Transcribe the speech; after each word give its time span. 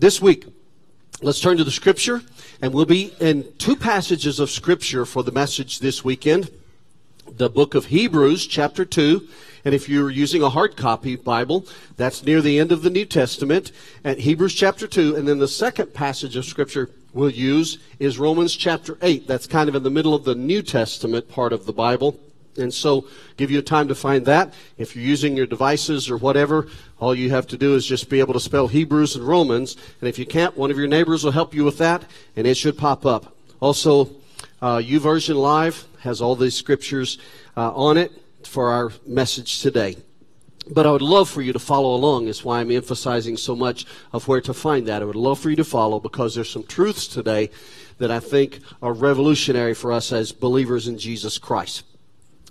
this 0.00 0.22
week, 0.22 0.46
let's 1.22 1.40
turn 1.40 1.56
to 1.56 1.64
the 1.64 1.70
scripture, 1.70 2.22
and 2.62 2.72
we'll 2.72 2.84
be 2.84 3.12
in 3.20 3.52
two 3.58 3.76
passages 3.76 4.38
of 4.40 4.50
scripture 4.50 5.04
for 5.04 5.22
the 5.22 5.32
message 5.32 5.80
this 5.80 6.04
weekend 6.04 6.50
the 7.36 7.50
book 7.50 7.74
of 7.74 7.86
Hebrews, 7.86 8.46
chapter 8.46 8.84
2. 8.84 9.26
And 9.64 9.74
if 9.74 9.88
you're 9.88 10.10
using 10.10 10.42
a 10.42 10.48
hard 10.48 10.76
copy 10.76 11.16
Bible, 11.16 11.66
that's 11.96 12.24
near 12.24 12.40
the 12.40 12.58
end 12.58 12.72
of 12.72 12.82
the 12.82 12.90
New 12.90 13.04
Testament, 13.04 13.70
at 14.04 14.20
Hebrews 14.20 14.54
chapter 14.54 14.86
2. 14.86 15.14
And 15.14 15.28
then 15.28 15.38
the 15.38 15.48
second 15.48 15.94
passage 15.94 16.36
of 16.36 16.44
Scripture 16.44 16.90
we'll 17.12 17.30
use 17.30 17.78
is 17.98 18.18
Romans 18.18 18.56
chapter 18.56 18.96
8. 19.02 19.26
That's 19.26 19.46
kind 19.46 19.68
of 19.68 19.74
in 19.74 19.82
the 19.82 19.90
middle 19.90 20.14
of 20.14 20.24
the 20.24 20.34
New 20.34 20.62
Testament 20.62 21.28
part 21.28 21.52
of 21.52 21.66
the 21.66 21.72
Bible. 21.72 22.18
And 22.58 22.72
so, 22.72 23.06
give 23.36 23.50
you 23.50 23.62
time 23.62 23.88
to 23.88 23.94
find 23.94 24.26
that. 24.26 24.54
If 24.76 24.94
you're 24.94 25.04
using 25.04 25.36
your 25.36 25.46
devices 25.46 26.10
or 26.10 26.16
whatever, 26.16 26.68
all 26.98 27.14
you 27.14 27.30
have 27.30 27.46
to 27.48 27.56
do 27.56 27.74
is 27.74 27.86
just 27.86 28.10
be 28.10 28.20
able 28.20 28.34
to 28.34 28.40
spell 28.40 28.68
Hebrews 28.68 29.16
and 29.16 29.26
Romans. 29.26 29.76
And 30.00 30.08
if 30.08 30.18
you 30.18 30.26
can't, 30.26 30.56
one 30.56 30.70
of 30.70 30.78
your 30.78 30.88
neighbors 30.88 31.24
will 31.24 31.32
help 31.32 31.54
you 31.54 31.64
with 31.64 31.78
that, 31.78 32.04
and 32.36 32.46
it 32.46 32.56
should 32.56 32.76
pop 32.76 33.06
up. 33.06 33.34
Also, 33.60 34.10
uh, 34.60 34.76
YouVersion 34.76 35.36
Live 35.36 35.86
has 36.00 36.20
all 36.20 36.36
these 36.36 36.54
scriptures 36.54 37.18
uh, 37.56 37.72
on 37.72 37.96
it 37.96 38.12
for 38.44 38.70
our 38.70 38.92
message 39.06 39.60
today. 39.60 39.96
But 40.70 40.86
I 40.86 40.90
would 40.90 41.02
love 41.02 41.28
for 41.28 41.40
you 41.40 41.52
to 41.52 41.58
follow 41.58 41.94
along. 41.94 42.28
Is 42.28 42.44
why 42.44 42.60
I'm 42.60 42.70
emphasizing 42.70 43.36
so 43.36 43.56
much 43.56 43.86
of 44.12 44.28
where 44.28 44.40
to 44.42 44.52
find 44.52 44.86
that. 44.86 45.02
I 45.02 45.04
would 45.04 45.16
love 45.16 45.38
for 45.38 45.50
you 45.50 45.56
to 45.56 45.64
follow 45.64 45.98
because 45.98 46.34
there's 46.34 46.50
some 46.50 46.64
truths 46.64 47.06
today 47.06 47.50
that 47.98 48.10
I 48.10 48.20
think 48.20 48.60
are 48.82 48.92
revolutionary 48.92 49.74
for 49.74 49.92
us 49.92 50.12
as 50.12 50.32
believers 50.32 50.86
in 50.86 50.98
Jesus 50.98 51.38
Christ. 51.38 51.84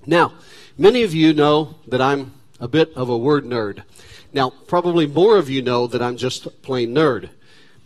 Now, 0.10 0.32
many 0.78 1.04
of 1.04 1.14
you 1.14 1.34
know 1.34 1.76
that 1.86 2.00
I'm 2.00 2.34
a 2.62 2.68
bit 2.70 2.94
of 2.96 3.10
a 3.10 3.18
word 3.18 3.44
nerd. 3.44 3.84
Now, 4.32 4.50
probably 4.50 5.06
more 5.06 5.36
of 5.36 5.50
you 5.50 5.62
know 5.62 5.86
that 5.86 6.02
I'm 6.02 6.16
just 6.16 6.62
plain 6.62 6.96
nerd. 6.96 7.30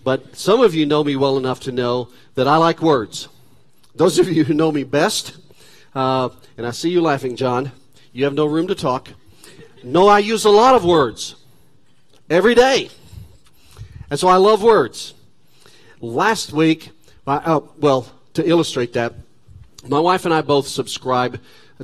But 0.03 0.35
some 0.35 0.61
of 0.61 0.75
you 0.75 0.85
know 0.85 1.03
me 1.03 1.15
well 1.15 1.35
enough 1.37 1.59
to 1.61 1.71
know 1.71 2.09
that 2.35 2.47
I 2.47 2.57
like 2.57 2.79
words. 2.79 3.27
Those 3.95 4.19
of 4.19 4.29
you 4.29 4.43
who 4.43 4.53
know 4.53 4.71
me 4.71 4.83
best, 4.83 5.35
uh, 5.95 6.29
and 6.57 6.67
I 6.67 6.71
see 6.71 6.91
you 6.91 7.01
laughing, 7.01 7.35
John, 7.35 7.71
you 8.13 8.23
have 8.25 8.35
no 8.35 8.45
room 8.45 8.67
to 8.67 8.75
talk. 8.75 9.09
No, 9.83 10.07
I 10.07 10.19
use 10.19 10.45
a 10.45 10.49
lot 10.49 10.75
of 10.75 10.85
words 10.85 11.35
every 12.29 12.53
day. 12.53 12.89
And 14.11 14.19
so 14.19 14.27
I 14.27 14.35
love 14.35 14.61
words. 14.61 15.15
Last 15.99 16.53
week, 16.53 16.91
uh, 17.25 17.61
well, 17.79 18.11
to 18.35 18.47
illustrate 18.47 18.93
that, 18.93 19.15
my 19.87 19.99
wife 19.99 20.25
and 20.25 20.33
I 20.33 20.41
both 20.41 20.67
subscribe 20.67 21.39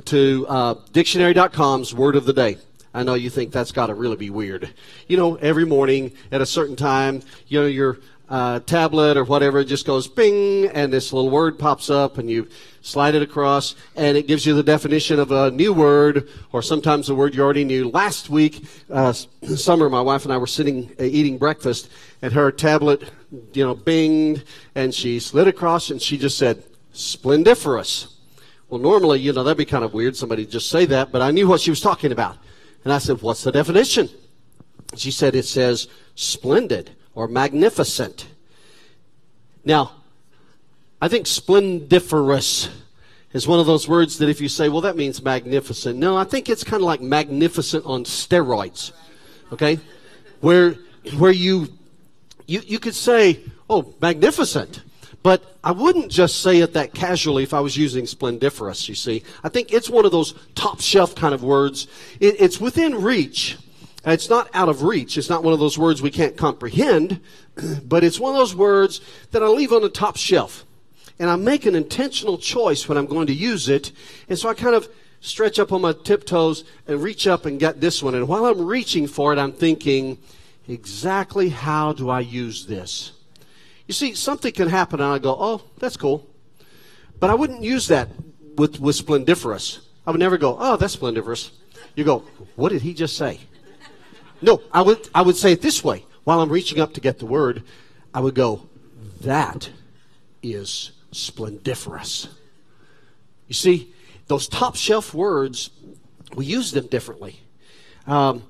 to 0.06 0.46
uh, 0.48 0.74
dictionary.com's 0.92 1.94
word 1.94 2.16
of 2.16 2.24
the 2.24 2.32
day. 2.32 2.58
I 2.94 3.02
know 3.02 3.14
you 3.14 3.30
think 3.30 3.52
that's 3.52 3.72
got 3.72 3.86
to 3.86 3.94
really 3.94 4.16
be 4.16 4.30
weird. 4.30 4.70
You 5.08 5.16
know, 5.16 5.36
every 5.36 5.64
morning 5.64 6.12
at 6.32 6.40
a 6.40 6.46
certain 6.46 6.76
time, 6.76 7.22
you 7.46 7.60
know, 7.60 7.66
your 7.66 7.98
uh, 8.28 8.60
tablet 8.60 9.16
or 9.16 9.24
whatever, 9.24 9.64
just 9.64 9.86
goes 9.86 10.06
bing, 10.06 10.66
and 10.68 10.92
this 10.92 11.12
little 11.12 11.30
word 11.30 11.58
pops 11.58 11.88
up, 11.90 12.18
and 12.18 12.30
you 12.30 12.48
slide 12.82 13.14
it 13.14 13.22
across, 13.22 13.74
and 13.96 14.16
it 14.16 14.26
gives 14.26 14.44
you 14.44 14.54
the 14.54 14.62
definition 14.62 15.18
of 15.18 15.32
a 15.32 15.50
new 15.50 15.72
word, 15.72 16.28
or 16.52 16.60
sometimes 16.62 17.08
a 17.08 17.14
word 17.14 17.34
you 17.34 17.42
already 17.42 17.64
knew. 17.64 17.88
Last 17.88 18.28
week, 18.28 18.64
uh, 18.90 19.12
summer, 19.12 19.88
my 19.88 20.02
wife 20.02 20.24
and 20.24 20.32
I 20.32 20.36
were 20.36 20.46
sitting 20.46 20.90
uh, 21.00 21.04
eating 21.04 21.38
breakfast, 21.38 21.90
and 22.20 22.32
her 22.32 22.52
tablet, 22.52 23.10
you 23.52 23.64
know, 23.64 23.74
binged, 23.74 24.44
and 24.74 24.94
she 24.94 25.20
slid 25.20 25.48
across, 25.48 25.90
and 25.90 26.00
she 26.00 26.18
just 26.18 26.36
said, 26.36 26.62
splendiferous. 26.92 28.17
Well, 28.68 28.80
normally, 28.80 29.20
you 29.20 29.32
know, 29.32 29.44
that'd 29.44 29.56
be 29.56 29.64
kind 29.64 29.84
of 29.84 29.94
weird, 29.94 30.16
somebody 30.16 30.44
just 30.44 30.68
say 30.68 30.84
that, 30.86 31.10
but 31.10 31.22
I 31.22 31.30
knew 31.30 31.48
what 31.48 31.60
she 31.60 31.70
was 31.70 31.80
talking 31.80 32.12
about. 32.12 32.36
And 32.84 32.92
I 32.92 32.98
said, 32.98 33.22
What's 33.22 33.42
the 33.42 33.52
definition? 33.52 34.08
She 34.96 35.10
said, 35.10 35.34
It 35.34 35.46
says 35.46 35.88
splendid 36.14 36.90
or 37.14 37.28
magnificent. 37.28 38.26
Now, 39.64 39.92
I 41.00 41.08
think 41.08 41.26
splendiferous 41.26 42.68
is 43.32 43.46
one 43.46 43.60
of 43.60 43.66
those 43.66 43.86
words 43.86 44.18
that 44.18 44.28
if 44.28 44.40
you 44.40 44.48
say, 44.48 44.68
well, 44.68 44.80
that 44.80 44.96
means 44.96 45.22
magnificent. 45.22 45.98
No, 45.98 46.16
I 46.16 46.24
think 46.24 46.48
it's 46.48 46.64
kind 46.64 46.82
of 46.82 46.86
like 46.86 47.00
magnificent 47.00 47.84
on 47.84 48.04
steroids. 48.04 48.92
Okay? 49.52 49.78
Where, 50.40 50.76
where 51.18 51.30
you, 51.30 51.68
you, 52.46 52.62
you 52.66 52.78
could 52.78 52.94
say, 52.94 53.40
oh, 53.68 53.94
magnificent. 54.00 54.82
But 55.22 55.56
I 55.64 55.72
wouldn't 55.72 56.10
just 56.10 56.40
say 56.40 56.58
it 56.58 56.74
that 56.74 56.94
casually 56.94 57.42
if 57.42 57.52
I 57.52 57.60
was 57.60 57.76
using 57.76 58.06
splendiferous, 58.06 58.88
you 58.88 58.94
see. 58.94 59.24
I 59.42 59.48
think 59.48 59.72
it's 59.72 59.90
one 59.90 60.04
of 60.04 60.12
those 60.12 60.34
top 60.54 60.80
shelf 60.80 61.14
kind 61.14 61.34
of 61.34 61.42
words. 61.42 61.88
It, 62.20 62.36
it's 62.40 62.60
within 62.60 62.94
reach. 62.94 63.58
It's 64.06 64.30
not 64.30 64.48
out 64.54 64.68
of 64.68 64.82
reach. 64.82 65.18
It's 65.18 65.28
not 65.28 65.42
one 65.42 65.52
of 65.52 65.58
those 65.58 65.76
words 65.76 66.00
we 66.00 66.10
can't 66.10 66.36
comprehend, 66.36 67.20
but 67.84 68.04
it's 68.04 68.20
one 68.20 68.32
of 68.32 68.38
those 68.38 68.54
words 68.54 69.00
that 69.32 69.42
I 69.42 69.46
leave 69.46 69.72
on 69.72 69.82
the 69.82 69.88
top 69.88 70.16
shelf. 70.16 70.64
And 71.18 71.28
I 71.28 71.34
make 71.34 71.66
an 71.66 71.74
intentional 71.74 72.38
choice 72.38 72.88
when 72.88 72.96
I'm 72.96 73.06
going 73.06 73.26
to 73.26 73.34
use 73.34 73.68
it. 73.68 73.90
And 74.28 74.38
so 74.38 74.48
I 74.48 74.54
kind 74.54 74.76
of 74.76 74.88
stretch 75.20 75.58
up 75.58 75.72
on 75.72 75.80
my 75.80 75.92
tiptoes 75.92 76.62
and 76.86 77.02
reach 77.02 77.26
up 77.26 77.44
and 77.44 77.58
get 77.58 77.80
this 77.80 78.04
one. 78.04 78.14
And 78.14 78.28
while 78.28 78.46
I'm 78.46 78.64
reaching 78.64 79.08
for 79.08 79.32
it, 79.32 79.38
I'm 79.38 79.52
thinking, 79.52 80.18
exactly 80.68 81.48
how 81.48 81.92
do 81.92 82.08
I 82.08 82.20
use 82.20 82.66
this? 82.66 83.12
You 83.88 83.94
see, 83.94 84.14
something 84.14 84.52
can 84.52 84.68
happen 84.68 85.00
and 85.00 85.12
I 85.12 85.18
go, 85.18 85.34
oh, 85.38 85.62
that's 85.78 85.96
cool. 85.96 86.28
But 87.18 87.30
I 87.30 87.34
wouldn't 87.34 87.62
use 87.62 87.88
that 87.88 88.08
with, 88.56 88.78
with 88.78 88.94
splendiferous. 88.94 89.80
I 90.06 90.10
would 90.10 90.20
never 90.20 90.36
go, 90.38 90.56
oh, 90.60 90.76
that's 90.76 90.92
splendiferous. 90.92 91.50
You 91.96 92.04
go, 92.04 92.18
what 92.54 92.70
did 92.70 92.82
he 92.82 92.94
just 92.94 93.16
say? 93.16 93.40
No, 94.42 94.62
I 94.72 94.82
would, 94.82 95.08
I 95.14 95.22
would 95.22 95.36
say 95.36 95.52
it 95.52 95.62
this 95.62 95.82
way. 95.82 96.04
While 96.24 96.40
I'm 96.40 96.50
reaching 96.50 96.80
up 96.80 96.92
to 96.94 97.00
get 97.00 97.18
the 97.18 97.26
word, 97.26 97.64
I 98.12 98.20
would 98.20 98.34
go, 98.34 98.68
that 99.22 99.70
is 100.42 100.92
splendiferous. 101.10 102.28
You 103.48 103.54
see, 103.54 103.94
those 104.26 104.46
top 104.46 104.76
shelf 104.76 105.14
words, 105.14 105.70
we 106.36 106.44
use 106.44 106.72
them 106.72 106.86
differently. 106.86 107.40
Um, 108.06 108.44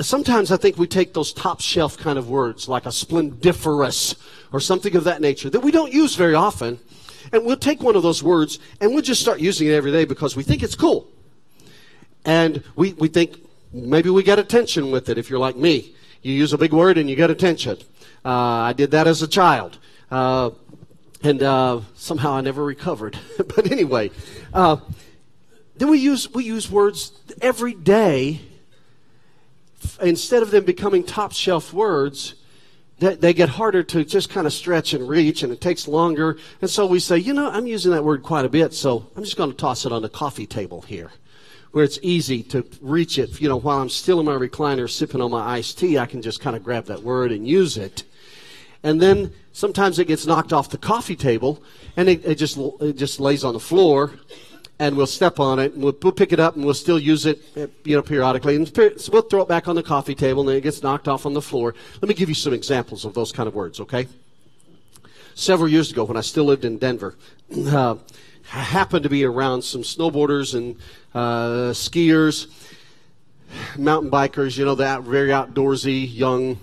sometimes 0.00 0.52
I 0.52 0.56
think 0.56 0.76
we 0.76 0.86
take 0.86 1.14
those 1.14 1.32
top 1.32 1.60
shelf 1.60 1.96
kind 1.96 2.18
of 2.18 2.28
words, 2.28 2.68
like 2.68 2.86
a 2.86 2.92
splendiferous 2.92 4.14
or 4.52 4.60
something 4.60 4.94
of 4.96 5.04
that 5.04 5.20
nature, 5.20 5.50
that 5.50 5.60
we 5.60 5.70
don't 5.70 5.92
use 5.92 6.14
very 6.14 6.34
often, 6.34 6.78
and 7.32 7.44
we'll 7.44 7.56
take 7.56 7.82
one 7.82 7.96
of 7.96 8.02
those 8.02 8.22
words 8.22 8.58
and 8.80 8.92
we'll 8.92 9.02
just 9.02 9.20
start 9.20 9.40
using 9.40 9.68
it 9.68 9.72
every 9.72 9.92
day 9.92 10.04
because 10.04 10.36
we 10.36 10.42
think 10.42 10.62
it's 10.62 10.74
cool. 10.74 11.10
And 12.24 12.62
we, 12.74 12.92
we 12.94 13.08
think 13.08 13.38
maybe 13.72 14.10
we 14.10 14.22
get 14.22 14.38
attention 14.38 14.90
with 14.90 15.08
it 15.08 15.18
if 15.18 15.30
you're 15.30 15.38
like 15.38 15.56
me. 15.56 15.94
You 16.22 16.32
use 16.32 16.52
a 16.52 16.58
big 16.58 16.72
word 16.72 16.98
and 16.98 17.08
you 17.08 17.16
get 17.16 17.30
attention. 17.30 17.78
Uh, 18.24 18.30
I 18.30 18.72
did 18.72 18.90
that 18.90 19.06
as 19.06 19.22
a 19.22 19.28
child. 19.28 19.78
Uh, 20.10 20.50
and 21.22 21.42
uh, 21.42 21.80
somehow 21.94 22.34
I 22.34 22.40
never 22.40 22.64
recovered. 22.64 23.18
but 23.36 23.70
anyway, 23.70 24.10
uh, 24.52 24.76
then 25.76 25.90
we 25.90 25.98
use, 25.98 26.32
we 26.32 26.44
use 26.44 26.70
words 26.70 27.12
every 27.40 27.74
day 27.74 28.40
instead 30.02 30.42
of 30.42 30.50
them 30.50 30.64
becoming 30.64 31.04
top 31.04 31.32
shelf 31.32 31.72
words, 31.72 32.34
they, 32.98 33.34
get 33.34 33.50
harder 33.50 33.82
to 33.82 34.04
just 34.04 34.30
kind 34.30 34.46
of 34.46 34.52
stretch 34.52 34.94
and 34.94 35.06
reach, 35.06 35.42
and 35.42 35.52
it 35.52 35.60
takes 35.60 35.86
longer. 35.86 36.38
And 36.62 36.70
so 36.70 36.86
we 36.86 36.98
say, 36.98 37.18
you 37.18 37.34
know, 37.34 37.50
I'm 37.50 37.66
using 37.66 37.92
that 37.92 38.04
word 38.04 38.22
quite 38.22 38.46
a 38.46 38.48
bit, 38.48 38.72
so 38.72 39.06
I'm 39.14 39.22
just 39.22 39.36
going 39.36 39.50
to 39.50 39.56
toss 39.56 39.84
it 39.84 39.92
on 39.92 40.00
the 40.00 40.08
coffee 40.08 40.46
table 40.46 40.80
here, 40.82 41.12
where 41.72 41.84
it's 41.84 41.98
easy 42.02 42.42
to 42.44 42.66
reach 42.80 43.18
it. 43.18 43.38
You 43.38 43.50
know, 43.50 43.58
while 43.58 43.82
I'm 43.82 43.90
still 43.90 44.18
in 44.18 44.26
my 44.26 44.32
recliner 44.32 44.88
sipping 44.88 45.20
on 45.20 45.30
my 45.30 45.46
iced 45.46 45.78
tea, 45.78 45.98
I 45.98 46.06
can 46.06 46.22
just 46.22 46.40
kind 46.40 46.56
of 46.56 46.64
grab 46.64 46.86
that 46.86 47.02
word 47.02 47.32
and 47.32 47.46
use 47.46 47.76
it. 47.76 48.04
And 48.82 49.00
then 49.00 49.32
sometimes 49.52 49.98
it 49.98 50.06
gets 50.06 50.26
knocked 50.26 50.54
off 50.54 50.70
the 50.70 50.78
coffee 50.78 51.16
table, 51.16 51.62
and 51.98 52.08
it, 52.08 52.24
it 52.24 52.36
just 52.36 52.56
it 52.80 52.96
just 52.96 53.20
lays 53.20 53.44
on 53.44 53.52
the 53.52 53.60
floor, 53.60 54.12
and 54.78 54.96
we'll 54.96 55.06
step 55.06 55.40
on 55.40 55.58
it, 55.58 55.72
and 55.72 55.82
we'll, 55.82 55.96
we'll, 56.02 56.12
pick 56.12 56.32
it 56.32 56.40
up, 56.40 56.56
and 56.56 56.64
we'll 56.64 56.74
still 56.74 56.98
use 56.98 57.24
it, 57.24 57.40
you 57.84 57.96
know, 57.96 58.02
periodically, 58.02 58.56
and 58.56 58.68
so 58.68 59.12
we'll 59.12 59.22
throw 59.22 59.42
it 59.42 59.48
back 59.48 59.68
on 59.68 59.74
the 59.74 59.82
coffee 59.82 60.14
table, 60.14 60.42
and 60.42 60.50
then 60.50 60.56
it 60.56 60.60
gets 60.60 60.82
knocked 60.82 61.08
off 61.08 61.24
on 61.24 61.32
the 61.32 61.42
floor. 61.42 61.74
Let 62.00 62.08
me 62.08 62.14
give 62.14 62.28
you 62.28 62.34
some 62.34 62.52
examples 62.52 63.04
of 63.04 63.14
those 63.14 63.32
kind 63.32 63.48
of 63.48 63.54
words, 63.54 63.80
okay? 63.80 64.06
Several 65.34 65.68
years 65.68 65.90
ago, 65.90 66.04
when 66.04 66.16
I 66.16 66.20
still 66.20 66.44
lived 66.44 66.64
in 66.64 66.78
Denver, 66.78 67.16
uh, 67.66 67.96
I 68.52 68.58
happened 68.58 69.02
to 69.04 69.08
be 69.08 69.24
around 69.24 69.62
some 69.62 69.82
snowboarders 69.82 70.54
and 70.54 70.76
uh, 71.14 71.72
skiers, 71.72 72.46
mountain 73.78 74.10
bikers, 74.10 74.58
you 74.58 74.64
know, 74.64 74.74
that 74.74 75.02
very 75.02 75.30
outdoorsy, 75.30 76.06
young, 76.14 76.58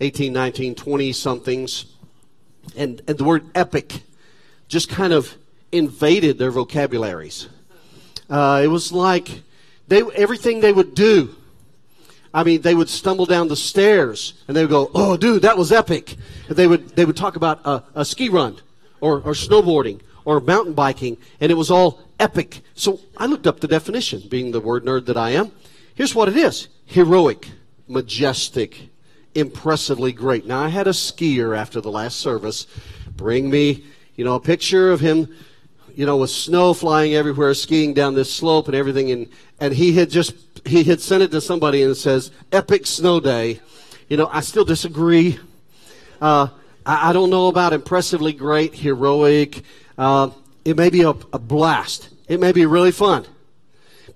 18, 0.00 0.32
19, 0.32 0.74
20 0.74 1.12
somethings, 1.12 1.86
and, 2.76 3.00
and 3.08 3.18
the 3.18 3.24
word 3.24 3.46
epic 3.54 4.02
just 4.68 4.88
kind 4.88 5.12
of 5.12 5.34
invaded 5.72 6.38
their 6.38 6.50
vocabularies. 6.50 7.48
Uh, 8.28 8.60
it 8.64 8.68
was 8.68 8.92
like 8.92 9.42
they 9.88 10.02
everything 10.14 10.60
they 10.60 10.72
would 10.72 10.94
do. 10.94 11.34
I 12.32 12.42
mean, 12.42 12.62
they 12.62 12.74
would 12.74 12.88
stumble 12.88 13.26
down 13.26 13.48
the 13.48 13.56
stairs 13.56 14.34
and 14.48 14.56
they 14.56 14.62
would 14.62 14.70
go, 14.70 14.90
"Oh, 14.94 15.16
dude, 15.16 15.42
that 15.42 15.56
was 15.56 15.70
epic." 15.70 16.16
And 16.48 16.56
they 16.56 16.66
would 16.66 16.90
they 16.96 17.04
would 17.04 17.16
talk 17.16 17.36
about 17.36 17.60
a, 17.64 17.82
a 17.94 18.04
ski 18.04 18.28
run, 18.28 18.60
or, 19.00 19.16
or 19.16 19.32
snowboarding, 19.32 20.00
or 20.24 20.40
mountain 20.40 20.72
biking, 20.72 21.16
and 21.40 21.52
it 21.52 21.54
was 21.54 21.70
all 21.70 22.00
epic. 22.18 22.60
So 22.74 23.00
I 23.16 23.26
looked 23.26 23.46
up 23.46 23.60
the 23.60 23.68
definition, 23.68 24.22
being 24.28 24.50
the 24.50 24.60
word 24.60 24.84
nerd 24.84 25.06
that 25.06 25.16
I 25.16 25.30
am. 25.30 25.52
Here's 25.94 26.14
what 26.14 26.28
it 26.28 26.36
is: 26.36 26.68
heroic, 26.86 27.48
majestic, 27.86 28.88
impressively 29.34 30.12
great. 30.12 30.46
Now, 30.46 30.60
I 30.60 30.68
had 30.68 30.86
a 30.86 30.90
skier 30.90 31.56
after 31.56 31.80
the 31.80 31.90
last 31.90 32.18
service 32.18 32.66
bring 33.16 33.48
me, 33.48 33.84
you 34.16 34.24
know, 34.24 34.34
a 34.34 34.40
picture 34.40 34.90
of 34.90 35.00
him, 35.00 35.32
you 35.94 36.06
know, 36.06 36.16
with 36.16 36.30
snow 36.30 36.74
flying 36.74 37.14
everywhere, 37.14 37.54
skiing 37.54 37.94
down 37.94 38.14
this 38.14 38.32
slope 38.32 38.66
and 38.66 38.74
everything. 38.74 39.10
And, 39.10 39.28
and 39.60 39.72
he 39.72 39.92
had 39.92 40.10
just, 40.10 40.34
he 40.66 40.84
had 40.84 41.00
sent 41.00 41.22
it 41.22 41.30
to 41.30 41.40
somebody 41.40 41.82
and 41.82 41.96
says, 41.96 42.30
epic 42.52 42.86
snow 42.86 43.20
day. 43.20 43.60
You 44.08 44.16
know, 44.16 44.28
I 44.30 44.40
still 44.40 44.64
disagree. 44.64 45.38
Uh, 46.20 46.48
I, 46.84 47.10
I, 47.10 47.12
don't 47.12 47.30
know 47.30 47.48
about 47.48 47.72
impressively 47.72 48.32
great, 48.32 48.74
heroic. 48.74 49.62
Uh, 49.96 50.30
it 50.64 50.76
may 50.76 50.90
be 50.90 51.02
a, 51.02 51.10
a 51.10 51.38
blast. 51.38 52.10
It 52.28 52.40
may 52.40 52.52
be 52.52 52.66
really 52.66 52.92
fun. 52.92 53.26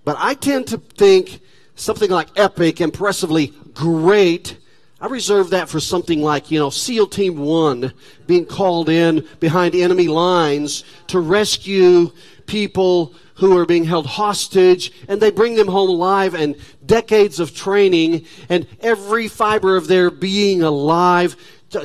But 0.05 0.17
I 0.19 0.35
tend 0.35 0.69
to 0.69 0.79
think 0.79 1.41
something 1.75 2.11
like 2.11 2.29
epic, 2.37 2.81
impressively 2.81 3.53
great, 3.75 4.57
I 5.01 5.07
reserve 5.07 5.51
that 5.51 5.69
for 5.69 5.79
something 5.79 6.23
like, 6.23 6.51
you 6.51 6.59
know, 6.59 6.71
SEAL 6.71 7.07
Team 7.09 7.39
1 7.39 7.93
being 8.27 8.45
called 8.45 8.89
in 8.89 9.27
behind 9.39 9.77
enemy 9.77 10.09
lines 10.09 10.83
to 11.07 11.21
rescue 11.21 12.11
people 12.47 13.15
who 13.35 13.57
are 13.57 13.67
being 13.67 13.85
held 13.85 14.07
hostage 14.07 14.93
and 15.07 15.21
they 15.21 15.31
bring 15.31 15.55
them 15.55 15.69
home 15.69 15.89
alive 15.89 16.35
and 16.35 16.57
decades 16.85 17.39
of 17.39 17.55
training 17.55 18.27
and 18.49 18.67
every 18.81 19.29
fiber 19.29 19.77
of 19.77 19.87
their 19.87 20.11
being 20.11 20.63
alive 20.63 21.37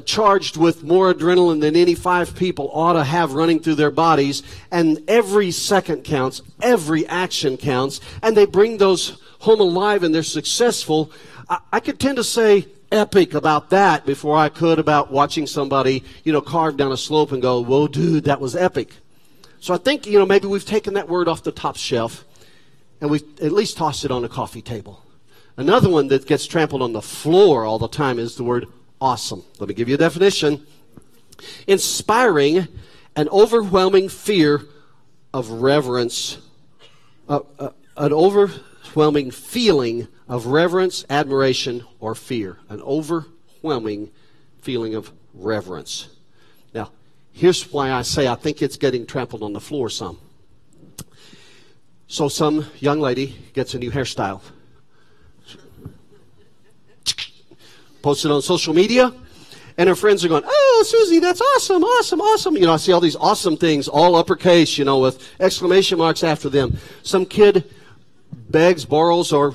charged 0.06 0.56
with 0.56 0.81
more 0.81 1.13
adrenaline 1.13 1.60
than 1.60 1.75
any 1.75 1.94
five 1.94 2.33
people 2.36 2.71
ought 2.74 2.94
to 2.94 3.04
have 3.04 3.33
running 3.33 3.60
through 3.60 3.75
their 3.75 3.92
bodies 3.92 4.42
and 4.71 5.04
every 5.10 5.51
second 5.51 6.04
counts 6.04 6.42
every 6.62 7.06
action 7.07 7.57
counts 7.57 8.00
and 8.24 8.36
they 8.36 8.45
bring 8.45 8.77
those 8.77 9.21
home 9.39 9.60
alive 9.60 10.04
and 10.04 10.15
they're 10.15 10.24
successful. 10.24 11.12
I, 11.50 11.60
I 11.74 11.80
could 11.81 12.00
tend 12.00 12.15
to 12.15 12.24
say 12.24 12.65
epic 12.94 13.34
about 13.34 13.72
that 13.72 14.06
before 14.06 14.38
I 14.38 14.50
could 14.50 14.80
about 14.80 15.12
watching 15.12 15.48
somebody, 15.48 16.04
you 16.24 16.31
know, 16.31 16.42
carve 16.42 16.78
down 16.78 16.92
a 16.92 16.98
slope 16.98 17.31
and 17.31 17.42
go, 17.42 17.62
whoa, 17.62 17.88
dude, 17.88 18.25
that 18.25 18.40
was 18.40 18.56
epic. 18.56 18.94
So 19.60 19.74
I 19.74 19.78
think, 19.78 20.06
you 20.06 20.19
know, 20.19 20.25
maybe 20.25 20.48
we've 20.48 20.66
taken 20.66 20.94
that 20.94 21.10
word 21.10 21.28
off 21.28 21.44
the 21.44 21.51
top 21.51 21.75
shelf 21.78 22.25
and 23.01 23.10
we've 23.10 23.24
at 23.42 23.51
least 23.51 23.78
tossed 23.78 24.06
it 24.06 24.12
on 24.12 24.24
a 24.24 24.30
coffee 24.30 24.62
table. 24.62 25.04
Another 25.57 25.90
one 25.90 26.07
that 26.07 26.25
gets 26.25 26.45
trampled 26.45 26.81
on 26.81 26.94
the 26.94 27.01
floor 27.01 27.66
all 27.66 27.80
the 27.80 27.88
time 27.88 28.19
is 28.19 28.36
the 28.36 28.44
word 28.44 28.68
awesome. 29.00 29.44
Let 29.60 29.69
me 29.69 29.75
give 29.75 29.89
you 29.89 29.96
a 29.96 29.98
definition. 29.98 30.66
Inspiring 31.68 32.68
an 33.16 33.30
overwhelming 33.30 34.10
fear 34.10 34.63
of 35.34 35.50
reverence, 35.50 36.38
uh, 37.28 37.42
uh, 37.60 37.69
an 37.98 38.13
overwhelming 38.94 39.31
feeling 39.31 40.07
of 40.28 40.45
reverence, 40.45 41.04
admiration, 41.10 41.84
or 42.00 42.13
fear. 42.13 42.60
An 42.69 42.80
overwhelming 42.81 44.12
feeling 44.62 44.94
of 44.94 45.12
reverence. 45.34 46.10
Now, 46.75 46.92
here's 47.31 47.72
why 47.72 47.92
I 47.92 48.04
say 48.04 48.28
I 48.28 48.36
think 48.36 48.62
it's 48.62 48.78
getting 48.78 49.07
trampled 49.07 49.42
on 49.42 49.51
the 49.51 49.60
floor 49.60 49.90
some. 49.90 50.19
So, 52.06 52.30
some 52.30 52.68
young 52.80 53.00
lady 53.00 53.36
gets 53.54 53.74
a 53.74 53.80
new 53.80 53.90
hairstyle, 53.90 54.42
posts 58.04 58.25
it 58.25 58.31
on 58.31 58.44
social 58.44 58.75
media, 58.75 59.12
and 59.80 59.89
her 59.89 59.96
friends 59.96 60.24
are 60.24 60.28
going, 60.28 60.44
Oh, 60.46 60.86
Susie, 60.86 61.18
that's 61.18 61.42
awesome, 61.42 61.84
awesome, 61.84 62.22
awesome. 62.22 62.56
You 62.57 62.68
know, 62.68 62.74
I 62.74 62.78
see 62.78 62.92
all 62.92 63.01
these 63.01 63.16
awesome 63.16 63.57
things, 63.57 63.88
all 63.88 64.16
uppercase, 64.16 64.78
you 64.78 64.86
know, 64.86 65.00
with 65.00 65.28
exclamation 65.39 65.98
marks 65.98 66.24
after 66.24 66.48
them. 66.48 66.78
Some 67.01 67.25
kid 67.25 67.74
begs, 68.54 68.86
borrows, 68.86 69.34
or 69.34 69.54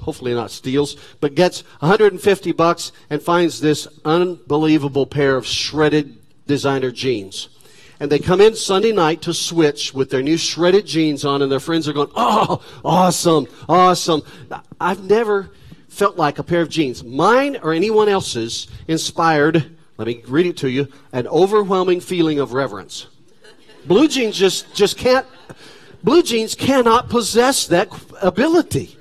hopefully 0.00 0.32
not 0.32 0.50
steals, 0.50 0.96
but 1.20 1.34
gets 1.34 1.60
150 1.80 2.52
bucks 2.52 2.92
and 3.10 3.20
finds 3.20 3.60
this 3.60 3.86
unbelievable 4.06 5.04
pair 5.04 5.36
of 5.36 5.46
shredded 5.46 6.16
designer 6.46 6.90
jeans. 6.90 7.50
And 7.98 8.10
they 8.10 8.18
come 8.18 8.40
in 8.40 8.54
Sunday 8.54 8.92
night 8.92 9.22
to 9.22 9.34
switch 9.34 9.92
with 9.92 10.10
their 10.10 10.22
new 10.22 10.36
shredded 10.36 10.86
jeans 10.86 11.24
on, 11.24 11.42
and 11.42 11.50
their 11.50 11.60
friends 11.60 11.88
are 11.88 11.92
going, 11.92 12.10
Oh, 12.14 12.62
awesome, 12.84 13.46
awesome. 13.68 14.22
I've 14.80 15.04
never 15.04 15.50
felt 15.88 16.16
like 16.16 16.38
a 16.38 16.42
pair 16.42 16.60
of 16.60 16.68
jeans, 16.68 17.02
mine 17.02 17.56
or 17.62 17.72
anyone 17.72 18.08
else's, 18.08 18.68
inspired, 18.86 19.76
let 19.96 20.06
me 20.06 20.22
read 20.28 20.46
it 20.46 20.58
to 20.58 20.70
you, 20.70 20.88
an 21.12 21.26
overwhelming 21.26 22.00
feeling 22.00 22.38
of 22.38 22.52
reverence. 22.52 23.06
Blue 23.86 24.06
jeans 24.06 24.36
just, 24.36 24.74
just 24.74 24.98
can't, 24.98 25.26
blue 26.06 26.22
jeans 26.22 26.54
cannot 26.54 27.10
possess 27.10 27.66
that 27.66 27.88
ability. 28.22 28.96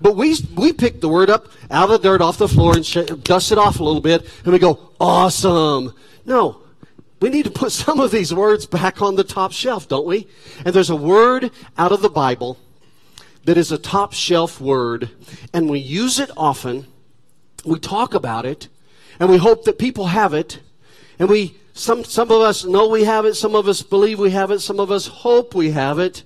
But 0.00 0.16
we, 0.16 0.34
we 0.56 0.72
pick 0.72 1.02
the 1.02 1.08
word 1.08 1.28
up 1.28 1.48
out 1.70 1.90
of 1.90 2.02
the 2.02 2.08
dirt 2.08 2.22
off 2.22 2.38
the 2.38 2.48
floor 2.48 2.74
and 2.74 2.84
sh- 2.84 3.04
dust 3.22 3.52
it 3.52 3.58
off 3.58 3.78
a 3.78 3.84
little 3.84 4.00
bit, 4.00 4.26
and 4.42 4.52
we 4.52 4.58
go, 4.58 4.90
awesome. 4.98 5.94
No, 6.24 6.62
we 7.20 7.28
need 7.28 7.44
to 7.44 7.50
put 7.50 7.72
some 7.84 8.00
of 8.00 8.10
these 8.10 8.32
words 8.34 8.64
back 8.64 9.02
on 9.02 9.16
the 9.16 9.22
top 9.22 9.52
shelf, 9.52 9.86
don't 9.86 10.06
we? 10.06 10.26
And 10.64 10.74
there's 10.74 10.90
a 10.90 10.96
word 10.96 11.50
out 11.76 11.92
of 11.92 12.00
the 12.00 12.08
Bible 12.08 12.58
that 13.44 13.58
is 13.58 13.70
a 13.70 13.78
top 13.78 14.14
shelf 14.14 14.58
word, 14.62 15.10
and 15.52 15.68
we 15.68 15.78
use 15.78 16.18
it 16.18 16.30
often. 16.38 16.86
We 17.66 17.78
talk 17.78 18.14
about 18.14 18.46
it, 18.46 18.68
and 19.20 19.28
we 19.28 19.36
hope 19.36 19.64
that 19.64 19.78
people 19.78 20.06
have 20.06 20.32
it, 20.32 20.60
and 21.18 21.28
we 21.28 21.58
some 21.74 22.04
some 22.04 22.30
of 22.30 22.40
us 22.40 22.64
know 22.64 22.88
we 22.88 23.04
have 23.04 23.26
it, 23.26 23.34
some 23.34 23.54
of 23.54 23.68
us 23.68 23.82
believe 23.82 24.18
we 24.18 24.30
have 24.30 24.50
it, 24.52 24.60
some 24.60 24.78
of 24.80 24.90
us 24.90 25.08
hope 25.08 25.54
we 25.54 25.72
have 25.72 25.98
it. 25.98 26.22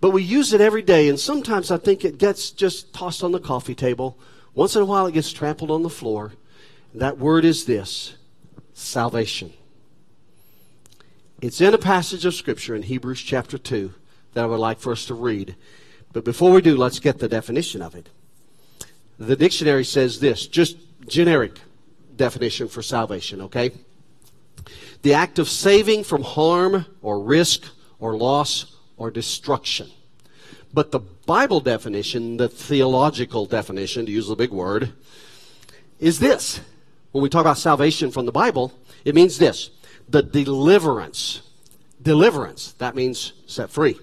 But 0.00 0.10
we 0.10 0.22
use 0.22 0.52
it 0.52 0.60
every 0.60 0.82
day, 0.82 1.08
and 1.08 1.20
sometimes 1.20 1.70
I 1.70 1.76
think 1.76 2.04
it 2.04 2.18
gets 2.18 2.50
just 2.50 2.92
tossed 2.92 3.22
on 3.22 3.32
the 3.32 3.40
coffee 3.40 3.74
table. 3.74 4.18
Once 4.54 4.74
in 4.74 4.82
a 4.82 4.86
while, 4.86 5.06
it 5.06 5.12
gets 5.12 5.32
trampled 5.32 5.70
on 5.70 5.82
the 5.82 5.90
floor. 5.90 6.32
That 6.94 7.18
word 7.18 7.44
is 7.44 7.66
this 7.66 8.16
salvation. 8.72 9.52
It's 11.42 11.60
in 11.60 11.74
a 11.74 11.78
passage 11.78 12.24
of 12.24 12.34
Scripture 12.34 12.74
in 12.74 12.82
Hebrews 12.82 13.20
chapter 13.20 13.58
2 13.58 13.92
that 14.32 14.44
I 14.44 14.46
would 14.46 14.58
like 14.58 14.80
for 14.80 14.92
us 14.92 15.04
to 15.06 15.14
read. 15.14 15.56
But 16.12 16.24
before 16.24 16.52
we 16.52 16.62
do, 16.62 16.76
let's 16.76 16.98
get 16.98 17.18
the 17.18 17.28
definition 17.28 17.82
of 17.82 17.94
it. 17.94 18.08
The 19.18 19.36
dictionary 19.36 19.84
says 19.84 20.20
this, 20.20 20.46
just 20.46 20.78
generic 21.06 21.58
definition 22.16 22.68
for 22.68 22.80
salvation, 22.80 23.42
okay? 23.42 23.72
The 25.02 25.14
act 25.14 25.38
of 25.38 25.48
saving 25.48 26.04
from 26.04 26.22
harm 26.22 26.86
or 27.02 27.20
risk 27.20 27.64
or 27.98 28.16
loss 28.16 28.76
or 28.96 29.10
destruction. 29.10 29.90
But 30.72 30.90
the 30.90 31.00
Bible 31.00 31.60
definition, 31.60 32.36
the 32.36 32.48
theological 32.48 33.46
definition, 33.46 34.06
to 34.06 34.12
use 34.12 34.28
the 34.28 34.36
big 34.36 34.50
word, 34.50 34.92
is 35.98 36.18
this. 36.18 36.60
When 37.12 37.22
we 37.22 37.30
talk 37.30 37.40
about 37.40 37.58
salvation 37.58 38.10
from 38.10 38.26
the 38.26 38.32
Bible, 38.32 38.72
it 39.04 39.14
means 39.14 39.38
this 39.38 39.70
the 40.08 40.22
deliverance. 40.22 41.42
Deliverance, 42.02 42.72
that 42.72 42.94
means 42.94 43.32
set 43.46 43.70
free. 43.70 43.98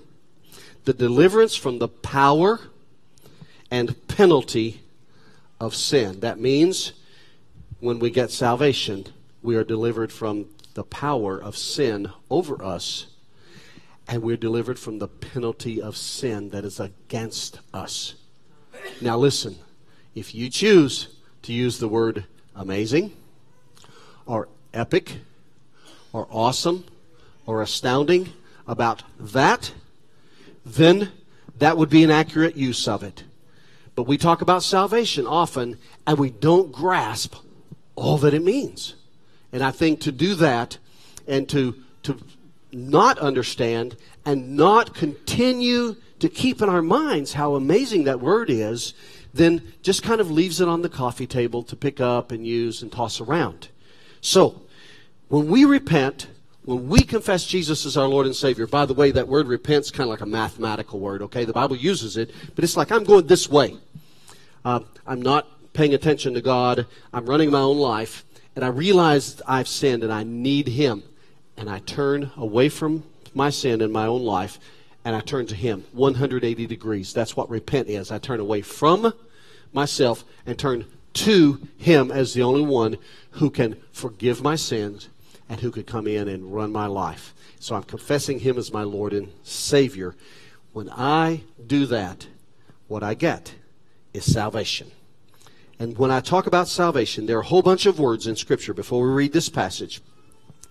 The 0.86 0.94
deliverance 0.94 1.56
from 1.56 1.79
the 1.79 1.88
power 1.88 2.60
and 3.72 4.08
penalty 4.08 4.82
of 5.60 5.75
sin. 5.75 6.20
That 6.20 6.39
means 6.39 6.94
when 7.79 8.00
we 8.00 8.10
get 8.10 8.32
salvation, 8.32 9.06
we 9.41 9.56
are 9.56 9.63
delivered 9.63 10.12
from 10.12 10.48
the 10.74 10.84
power 10.84 11.38
of 11.42 11.58
sin 11.58 12.10
over 12.30 12.63
us 12.63 13.08
and 14.08 14.22
we're 14.22 14.38
delivered 14.38 14.77
from 14.80 15.00
the 15.00 15.08
penalty 15.08 15.82
of 15.82 15.96
sin 15.96 16.50
that 16.50 16.65
is 16.65 16.80
against 16.80 17.60
us. 17.74 18.15
Now, 19.01 19.18
listen, 19.18 19.58
if 20.13 20.36
you 20.36 20.50
choose 20.50 21.08
to 21.44 21.53
use 21.53 21.80
the 21.80 21.88
word 21.88 22.25
amazing 22.56 23.15
or 24.25 24.50
epic 24.74 25.18
or 26.12 26.27
awesome 26.30 26.86
or 27.46 27.62
astounding 27.62 28.30
about 28.68 29.03
that, 29.20 29.74
then 30.65 31.12
that 31.60 31.77
would 31.77 31.89
be 31.89 32.03
an 32.03 32.12
accurate 32.12 32.56
use 32.56 32.88
of 32.88 33.03
it. 33.03 33.24
But 33.96 34.03
we 34.03 34.18
talk 34.18 34.42
about 34.42 34.63
salvation 34.63 35.27
often 35.27 35.77
and 36.06 36.18
we 36.18 36.30
don't 36.30 36.72
grasp 36.72 37.36
all 37.96 38.18
that 38.18 38.34
it 38.34 38.44
means. 38.44 38.96
And 39.53 39.63
I 39.63 39.72
think 39.72 40.01
to 40.01 40.12
do 40.12 40.36
that 40.36 40.77
and 41.27 41.48
to, 41.50 41.75
to 42.03 42.17
not 42.74 43.17
understand 43.19 43.95
and 44.25 44.57
not 44.57 44.93
continue 44.93 45.95
to 46.19 46.27
keep 46.27 46.62
in 46.62 46.69
our 46.69 46.81
minds 46.81 47.33
how 47.33 47.55
amazing 47.55 48.05
that 48.05 48.19
word 48.19 48.50
is, 48.50 48.93
then 49.33 49.74
just 49.81 50.03
kind 50.03 50.22
of 50.22 50.31
leaves 50.31 50.60
it 50.60 50.67
on 50.67 50.81
the 50.81 50.89
coffee 50.89 51.27
table 51.27 51.63
to 51.63 51.75
pick 51.75 52.00
up 52.00 52.31
and 52.31 52.45
use 52.45 52.81
and 52.81 52.91
toss 52.91 53.22
around. 53.22 53.69
So, 54.22 54.62
when 55.27 55.48
we 55.48 55.65
repent, 55.65 56.27
when 56.63 56.88
we 56.88 57.01
confess 57.01 57.45
Jesus 57.45 57.86
as 57.86 57.98
our 57.98 58.07
Lord 58.07 58.25
and 58.25 58.36
Savior, 58.36 58.67
by 58.67 58.86
the 58.86 58.93
way, 58.93 59.12
that 59.12 59.27
word 59.27 59.48
repent 59.48 59.86
is 59.86 59.91
kind 59.91 60.07
of 60.07 60.12
like 60.12 60.22
a 60.22 60.25
mathematical 60.25 61.00
word, 61.00 61.22
okay? 61.24 61.43
The 61.43 61.53
Bible 61.53 61.75
uses 61.75 62.17
it, 62.17 62.31
but 62.55 62.63
it's 62.63 62.77
like 62.77 62.91
I'm 62.91 63.03
going 63.03 63.27
this 63.27 63.50
way. 63.50 63.77
Uh, 64.63 64.81
I'm 65.05 65.22
not 65.22 65.48
paying 65.74 65.93
attention 65.93 66.36
to 66.36 66.41
God. 66.41 66.86
I'm 67.12 67.25
running 67.25 67.51
my 67.51 67.60
own 67.60 67.77
life, 67.77 68.24
and 68.55 68.63
I 68.63 68.67
realize 68.67 69.41
I've 69.48 69.67
sinned 69.67 70.03
and 70.03 70.13
I 70.13 70.24
need 70.24 70.67
Him 70.67 71.03
and 71.57 71.69
I 71.69 71.79
turn 71.79 72.31
away 72.38 72.69
from 72.69 73.03
my 73.33 73.50
sin 73.50 73.81
in 73.81 73.91
my 73.91 74.05
own 74.05 74.24
life 74.24 74.60
and 75.05 75.15
I 75.15 75.19
turn 75.19 75.45
to 75.48 75.55
Him 75.55 75.86
180 75.91 76.67
degrees. 76.67 77.13
That's 77.13 77.36
what 77.36 77.50
repent 77.50 77.89
is. 77.89 78.12
I 78.12 78.19
turn 78.19 78.39
away 78.39 78.62
from 78.62 79.13
myself 79.72 80.24
and 80.45 80.57
turn 80.57 80.86
to 81.13 81.67
Him 81.77 82.12
as 82.12 82.33
the 82.33 82.43
only 82.43 82.62
one 82.62 82.98
who 83.31 83.50
can 83.50 83.77
forgive 83.91 84.41
my 84.41 84.55
sins 84.55 85.10
and 85.50 85.60
who 85.60 85.72
could 85.72 85.88
come 85.88 86.07
in 86.07 86.27
and 86.27 86.53
run 86.53 86.72
my 86.72 86.86
life. 86.86 87.33
So 87.60 87.75
I'm 87.75 87.83
confessing 87.83 88.39
Him 88.39 88.57
as 88.57 88.74
my 88.74 88.83
Lord 88.83 89.13
and 89.13 89.31
Savior. 89.43 90.15
When 90.74 90.89
I 90.89 91.43
do 91.65 91.86
that, 91.88 92.27
what 92.88 93.03
I 93.03 93.13
get 93.13 93.53
is 94.13 94.31
salvation. 94.31 94.91
And 95.84 95.98
when 95.98 96.12
I 96.12 96.22
talk 96.22 96.48
about 96.48 96.70
salvation, 96.70 97.25
there 97.25 97.36
are 97.36 97.42
a 97.42 97.46
whole 97.46 97.62
bunch 97.62 97.86
of 97.86 98.00
words 98.00 98.25
in 98.25 98.38
Scripture 98.38 98.74
before 98.74 99.06
we 99.06 99.13
read 99.13 99.34
this 99.34 99.50
passage. 99.50 100.02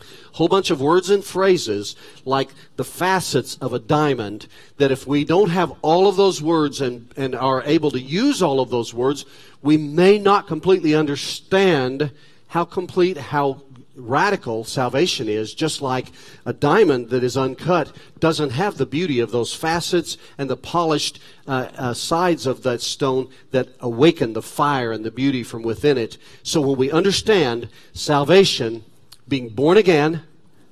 A 0.00 0.36
whole 0.38 0.48
bunch 0.48 0.70
of 0.70 0.80
words 0.80 1.10
and 1.10 1.22
phrases 1.22 1.96
like 2.24 2.48
the 2.76 2.84
facets 2.84 3.58
of 3.60 3.74
a 3.74 3.78
diamond 3.78 4.46
that 4.78 4.90
if 4.90 5.06
we 5.06 5.26
don't 5.26 5.50
have 5.50 5.74
all 5.82 6.08
of 6.08 6.16
those 6.16 6.40
words 6.40 6.80
and, 6.80 7.12
and 7.14 7.34
are 7.34 7.62
able 7.64 7.90
to 7.90 8.00
use 8.00 8.40
all 8.40 8.58
of 8.58 8.70
those 8.70 8.94
words, 8.94 9.26
we 9.60 9.76
may 9.76 10.18
not 10.18 10.46
completely 10.46 10.94
understand 10.94 12.10
how 12.46 12.64
complete, 12.64 13.18
how 13.18 13.60
radical 13.94 14.64
salvation 14.64 15.28
is, 15.28 15.54
just 15.54 15.82
like 15.82 16.12
a 16.46 16.52
diamond 16.52 17.10
that 17.10 17.22
is 17.22 17.36
uncut 17.36 17.94
doesn't 18.18 18.50
have 18.50 18.78
the 18.78 18.86
beauty 18.86 19.20
of 19.20 19.30
those 19.30 19.54
facets 19.54 20.16
and 20.38 20.48
the 20.48 20.56
polished 20.56 21.20
uh, 21.46 21.68
uh, 21.76 21.94
sides 21.94 22.46
of 22.46 22.62
that 22.62 22.80
stone 22.80 23.28
that 23.50 23.68
awaken 23.80 24.32
the 24.32 24.42
fire 24.42 24.92
and 24.92 25.04
the 25.04 25.10
beauty 25.10 25.42
from 25.42 25.62
within 25.62 25.98
it. 25.98 26.16
So 26.42 26.60
when 26.60 26.78
we 26.78 26.90
understand 26.90 27.68
salvation, 27.92 28.84
being 29.28 29.50
born 29.50 29.76
again, 29.76 30.22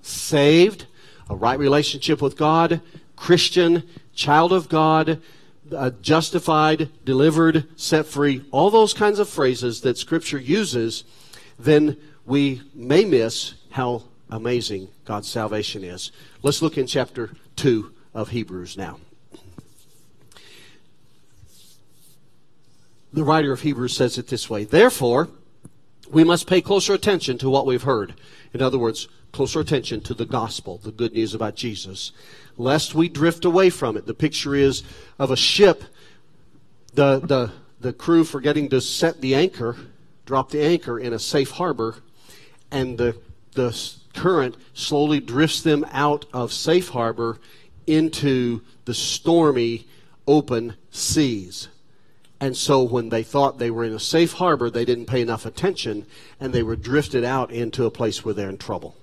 saved, 0.02 0.86
a 1.28 1.36
right 1.36 1.58
relationship 1.58 2.22
with 2.22 2.36
God, 2.36 2.80
Christian, 3.16 3.82
child 4.14 4.52
of 4.52 4.68
God, 4.68 5.20
uh, 5.74 5.90
justified, 6.00 6.88
delivered, 7.04 7.66
set 7.78 8.06
free, 8.06 8.44
all 8.50 8.70
those 8.70 8.94
kinds 8.94 9.18
of 9.18 9.28
phrases 9.28 9.82
that 9.82 9.98
Scripture 9.98 10.38
uses, 10.38 11.04
then 11.58 11.96
we 12.30 12.62
may 12.75 13.04
miss 13.04 13.54
how 13.70 14.04
amazing 14.30 14.87
God's 15.04 15.28
salvation 15.28 15.82
is. 15.82 16.12
Let's 16.42 16.62
look 16.62 16.78
in 16.78 16.87
chapter 16.87 17.32
2 17.56 17.92
of 18.14 18.28
Hebrews 18.28 18.76
now. 18.76 19.00
The 23.12 23.25
writer 23.25 23.50
of 23.50 23.62
Hebrews 23.62 23.96
says 23.96 24.16
it 24.16 24.28
this 24.28 24.49
way 24.49 24.62
Therefore, 24.62 25.28
we 26.08 26.22
must 26.22 26.46
pay 26.46 26.60
closer 26.60 26.94
attention 26.94 27.37
to 27.38 27.50
what 27.50 27.66
we've 27.66 27.82
heard. 27.82 28.14
In 28.54 28.62
other 28.62 28.78
words, 28.78 29.08
closer 29.32 29.58
attention 29.58 30.00
to 30.02 30.14
the 30.14 30.25
gospel, 30.25 30.78
the 30.78 30.92
good 30.92 31.12
news 31.12 31.34
about 31.34 31.56
Jesus, 31.56 32.12
lest 32.56 32.94
we 32.94 33.08
drift 33.08 33.44
away 33.44 33.70
from 33.70 33.96
it. 33.96 34.06
The 34.06 34.14
picture 34.14 34.54
is 34.54 34.84
of 35.18 35.32
a 35.32 35.37
ship, 35.37 35.82
the, 36.94 37.18
the, 37.18 37.50
the 37.80 37.92
crew 37.92 38.22
forgetting 38.22 38.68
to 38.68 38.80
set 38.80 39.20
the 39.20 39.34
anchor, 39.34 39.76
drop 40.26 40.52
the 40.52 40.62
anchor 40.62 40.96
in 40.96 41.12
a 41.12 41.18
safe 41.18 41.50
harbor, 41.50 41.96
and 42.70 42.98
the, 42.98 43.16
the 43.52 43.94
current 44.14 44.56
slowly 44.74 45.20
drifts 45.20 45.62
them 45.62 45.84
out 45.92 46.26
of 46.32 46.52
safe 46.52 46.90
harbor 46.90 47.38
into 47.86 48.62
the 48.84 48.94
stormy 48.94 49.86
open 50.26 50.76
seas. 50.90 51.68
And 52.40 52.56
so 52.56 52.82
when 52.82 53.10
they 53.10 53.22
thought 53.22 53.58
they 53.58 53.70
were 53.70 53.84
in 53.84 53.92
a 53.92 54.00
safe 54.00 54.34
harbor, 54.34 54.70
they 54.70 54.84
didn't 54.84 55.06
pay 55.06 55.20
enough 55.20 55.44
attention 55.44 56.06
and 56.38 56.52
they 56.52 56.62
were 56.62 56.76
drifted 56.76 57.22
out 57.22 57.50
into 57.50 57.84
a 57.84 57.90
place 57.90 58.24
where 58.24 58.32
they're 58.32 58.48
in 58.48 58.56
trouble. 58.56 58.96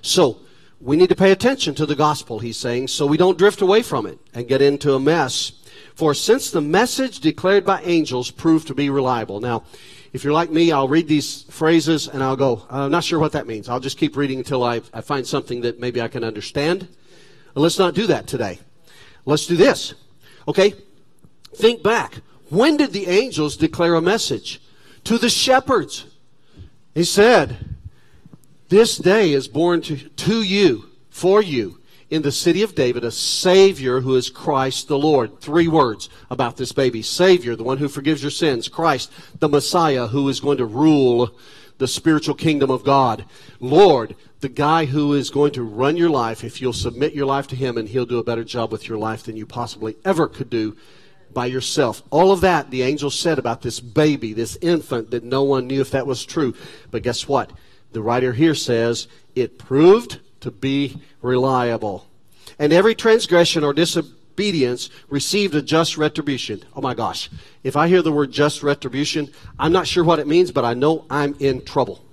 So 0.00 0.38
we 0.80 0.96
need 0.96 1.10
to 1.10 1.16
pay 1.16 1.30
attention 1.30 1.74
to 1.74 1.84
the 1.84 1.94
gospel, 1.94 2.38
he's 2.38 2.56
saying, 2.56 2.88
so 2.88 3.04
we 3.04 3.18
don't 3.18 3.36
drift 3.36 3.60
away 3.60 3.82
from 3.82 4.06
it 4.06 4.18
and 4.32 4.48
get 4.48 4.62
into 4.62 4.94
a 4.94 5.00
mess. 5.00 5.52
For 5.94 6.14
since 6.14 6.50
the 6.50 6.62
message 6.62 7.20
declared 7.20 7.66
by 7.66 7.82
angels 7.82 8.30
proved 8.30 8.68
to 8.68 8.74
be 8.74 8.88
reliable. 8.88 9.40
Now, 9.40 9.64
if 10.12 10.24
you're 10.24 10.32
like 10.32 10.50
me, 10.50 10.72
I'll 10.72 10.88
read 10.88 11.06
these 11.06 11.42
phrases 11.44 12.08
and 12.08 12.22
I'll 12.22 12.36
go, 12.36 12.66
I'm 12.68 12.90
not 12.90 13.04
sure 13.04 13.18
what 13.18 13.32
that 13.32 13.46
means. 13.46 13.68
I'll 13.68 13.80
just 13.80 13.98
keep 13.98 14.16
reading 14.16 14.38
until 14.38 14.64
I, 14.64 14.82
I 14.92 15.00
find 15.02 15.26
something 15.26 15.60
that 15.60 15.78
maybe 15.78 16.00
I 16.00 16.08
can 16.08 16.24
understand. 16.24 16.88
But 17.54 17.60
let's 17.60 17.78
not 17.78 17.94
do 17.94 18.06
that 18.08 18.26
today. 18.26 18.58
Let's 19.24 19.46
do 19.46 19.56
this. 19.56 19.94
Okay? 20.48 20.74
Think 21.54 21.82
back. 21.82 22.22
When 22.48 22.76
did 22.76 22.92
the 22.92 23.06
angels 23.06 23.56
declare 23.56 23.94
a 23.94 24.02
message? 24.02 24.60
To 25.04 25.18
the 25.18 25.30
shepherds. 25.30 26.06
He 26.94 27.04
said, 27.04 27.76
This 28.68 28.98
day 28.98 29.32
is 29.32 29.46
born 29.46 29.80
to, 29.82 29.96
to 29.96 30.42
you, 30.42 30.86
for 31.08 31.40
you, 31.40 31.79
in 32.10 32.22
the 32.22 32.32
city 32.32 32.62
of 32.62 32.74
David 32.74 33.04
a 33.04 33.10
Savior 33.10 34.00
who 34.00 34.16
is 34.16 34.28
Christ 34.28 34.88
the 34.88 34.98
Lord. 34.98 35.40
Three 35.40 35.68
words 35.68 36.10
about 36.28 36.56
this 36.56 36.72
baby 36.72 37.02
Savior, 37.02 37.56
the 37.56 37.62
one 37.62 37.78
who 37.78 37.88
forgives 37.88 38.22
your 38.22 38.32
sins. 38.32 38.68
Christ, 38.68 39.10
the 39.38 39.48
Messiah 39.48 40.08
who 40.08 40.28
is 40.28 40.40
going 40.40 40.58
to 40.58 40.66
rule 40.66 41.30
the 41.78 41.88
spiritual 41.88 42.34
kingdom 42.34 42.70
of 42.70 42.84
God. 42.84 43.24
Lord, 43.58 44.14
the 44.40 44.48
guy 44.48 44.84
who 44.84 45.14
is 45.14 45.30
going 45.30 45.52
to 45.52 45.62
run 45.62 45.96
your 45.96 46.10
life 46.10 46.44
if 46.44 46.60
you'll 46.60 46.72
submit 46.72 47.14
your 47.14 47.26
life 47.26 47.46
to 47.48 47.56
Him 47.56 47.78
and 47.78 47.88
He'll 47.88 48.06
do 48.06 48.18
a 48.18 48.24
better 48.24 48.44
job 48.44 48.72
with 48.72 48.88
your 48.88 48.98
life 48.98 49.22
than 49.22 49.36
you 49.36 49.46
possibly 49.46 49.96
ever 50.04 50.26
could 50.26 50.50
do 50.50 50.76
by 51.32 51.46
yourself. 51.46 52.02
All 52.10 52.32
of 52.32 52.40
that 52.40 52.70
the 52.70 52.82
angel 52.82 53.10
said 53.10 53.38
about 53.38 53.62
this 53.62 53.80
baby, 53.80 54.32
this 54.32 54.58
infant, 54.60 55.12
that 55.12 55.24
no 55.24 55.44
one 55.44 55.68
knew 55.68 55.80
if 55.80 55.92
that 55.92 56.06
was 56.06 56.24
true. 56.24 56.54
But 56.90 57.02
guess 57.02 57.28
what? 57.28 57.52
The 57.92 58.02
writer 58.02 58.32
here 58.32 58.54
says 58.54 59.08
it 59.34 59.58
proved 59.58 60.20
to 60.40 60.50
be 60.50 61.00
reliable. 61.22 62.06
And 62.58 62.72
every 62.72 62.94
transgression 62.94 63.64
or 63.64 63.72
disobedience 63.72 64.90
received 65.08 65.54
a 65.54 65.62
just 65.62 65.96
retribution. 65.96 66.62
Oh 66.74 66.80
my 66.80 66.94
gosh. 66.94 67.30
If 67.62 67.76
I 67.76 67.88
hear 67.88 68.02
the 68.02 68.12
word 68.12 68.32
just 68.32 68.62
retribution, 68.62 69.30
I'm 69.58 69.72
not 69.72 69.86
sure 69.86 70.04
what 70.04 70.18
it 70.18 70.26
means, 70.26 70.50
but 70.50 70.64
I 70.64 70.74
know 70.74 71.06
I'm 71.10 71.34
in 71.38 71.64
trouble. 71.64 72.04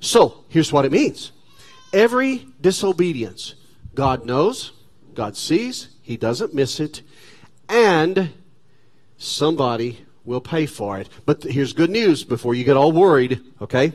So, 0.00 0.44
here's 0.48 0.72
what 0.72 0.84
it 0.84 0.92
means 0.92 1.32
every 1.92 2.46
disobedience, 2.60 3.54
God 3.94 4.26
knows, 4.26 4.72
God 5.14 5.36
sees, 5.36 5.88
He 6.02 6.16
doesn't 6.16 6.54
miss 6.54 6.80
it, 6.80 7.02
and 7.68 8.32
somebody 9.16 10.04
will 10.24 10.40
pay 10.40 10.66
for 10.66 10.98
it. 10.98 11.08
But 11.24 11.42
here's 11.44 11.72
good 11.72 11.90
news 11.90 12.24
before 12.24 12.54
you 12.54 12.64
get 12.64 12.76
all 12.76 12.92
worried, 12.92 13.40
okay? 13.60 13.92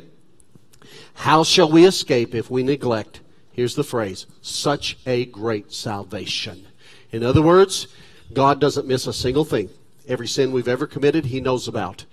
How 1.20 1.44
shall 1.44 1.70
we 1.70 1.86
escape 1.86 2.34
if 2.34 2.50
we 2.50 2.64
neglect? 2.64 3.20
Here's 3.52 3.76
the 3.76 3.84
phrase 3.84 4.26
such 4.42 4.98
a 5.06 5.26
great 5.26 5.74
salvation. 5.74 6.66
In 7.12 7.24
other 7.24 7.42
words, 7.42 7.90
God 8.32 8.62
doesn't 8.62 8.88
miss 8.88 9.06
a 9.06 9.12
single 9.12 9.44
thing. 9.44 9.70
Every 10.08 10.30
sin 10.30 10.54
we've 10.54 10.70
ever 10.70 10.88
committed, 10.88 11.26
He 11.26 11.42
knows 11.42 11.68
about. 11.68 12.06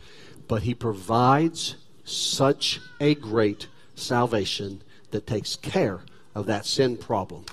But 0.49 0.63
He 0.65 0.75
provides 0.75 1.77
such 2.05 2.81
a 2.99 3.15
great 3.15 3.69
salvation 3.95 4.83
that 5.13 5.25
takes 5.25 5.55
care 5.55 6.01
of 6.35 6.47
that 6.47 6.67
sin 6.67 6.97
problem. 6.97 7.45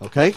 Okay? 0.00 0.36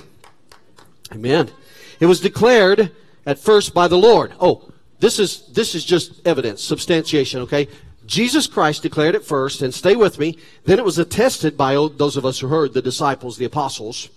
Amen. 1.12 1.52
It 2.00 2.08
was 2.08 2.20
declared 2.20 2.92
at 3.24 3.38
first 3.38 3.76
by 3.76 3.88
the 3.88 4.00
Lord. 4.00 4.34
Oh, 4.40 4.72
this 5.00 5.20
is 5.20 5.46
this 5.54 5.76
is 5.76 5.86
just 5.86 6.26
evidence, 6.26 6.64
substantiation, 6.64 7.42
okay? 7.42 7.68
Jesus 8.06 8.48
Christ 8.48 8.84
declared 8.84 9.16
it 9.16 9.26
first, 9.26 9.62
and 9.62 9.74
stay 9.74 9.96
with 9.96 10.20
me. 10.20 10.38
Then 10.66 10.80
it 10.80 10.86
was 10.86 10.98
attested 10.98 11.58
by 11.58 11.74
those 11.74 12.18
of 12.18 12.26
us 12.26 12.40
who 12.40 12.48
heard, 12.48 12.74
the 12.74 12.82
disciples, 12.82 13.38
the 13.38 13.46
apostles. 13.46 14.10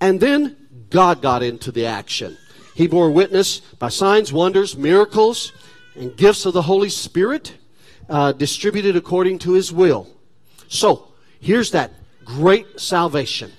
And 0.00 0.20
then 0.20 0.56
God 0.90 1.20
got 1.20 1.42
into 1.42 1.72
the 1.72 1.86
action. 1.86 2.36
He 2.74 2.86
bore 2.86 3.10
witness 3.10 3.58
by 3.58 3.88
signs, 3.88 4.32
wonders, 4.32 4.76
miracles, 4.76 5.52
and 5.96 6.16
gifts 6.16 6.46
of 6.46 6.54
the 6.54 6.62
Holy 6.62 6.88
Spirit 6.88 7.54
uh, 8.08 8.32
distributed 8.32 8.94
according 8.94 9.40
to 9.40 9.52
his 9.52 9.72
will. 9.72 10.08
So, 10.68 11.08
here's 11.40 11.72
that 11.72 11.92
great 12.24 12.78
salvation. 12.78 13.52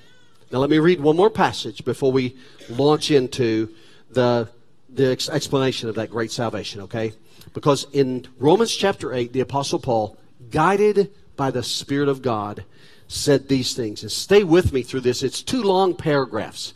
Now, 0.51 0.59
let 0.59 0.69
me 0.69 0.79
read 0.79 1.01
one 1.01 1.17
more 1.17 1.29
passage 1.29 1.83
before 1.83 2.11
we 2.11 2.37
launch 2.69 3.11
into 3.11 3.69
the, 4.09 4.49
the 4.87 5.11
ex- 5.11 5.29
explanation 5.29 5.89
of 5.89 5.95
that 5.95 6.09
great 6.09 6.31
salvation, 6.31 6.81
okay? 6.81 7.13
Because 7.53 7.87
in 7.91 8.27
Romans 8.37 8.75
chapter 8.75 9.13
8, 9.13 9.33
the 9.33 9.39
Apostle 9.39 9.79
Paul, 9.79 10.17
guided 10.51 11.11
by 11.35 11.51
the 11.51 11.63
Spirit 11.63 12.09
of 12.09 12.21
God, 12.21 12.63
said 13.07 13.47
these 13.47 13.73
things. 13.73 14.03
And 14.03 14.11
stay 14.11 14.43
with 14.43 14.71
me 14.71 14.83
through 14.83 15.01
this. 15.01 15.23
It's 15.23 15.41
two 15.41 15.63
long 15.63 15.95
paragraphs, 15.95 16.73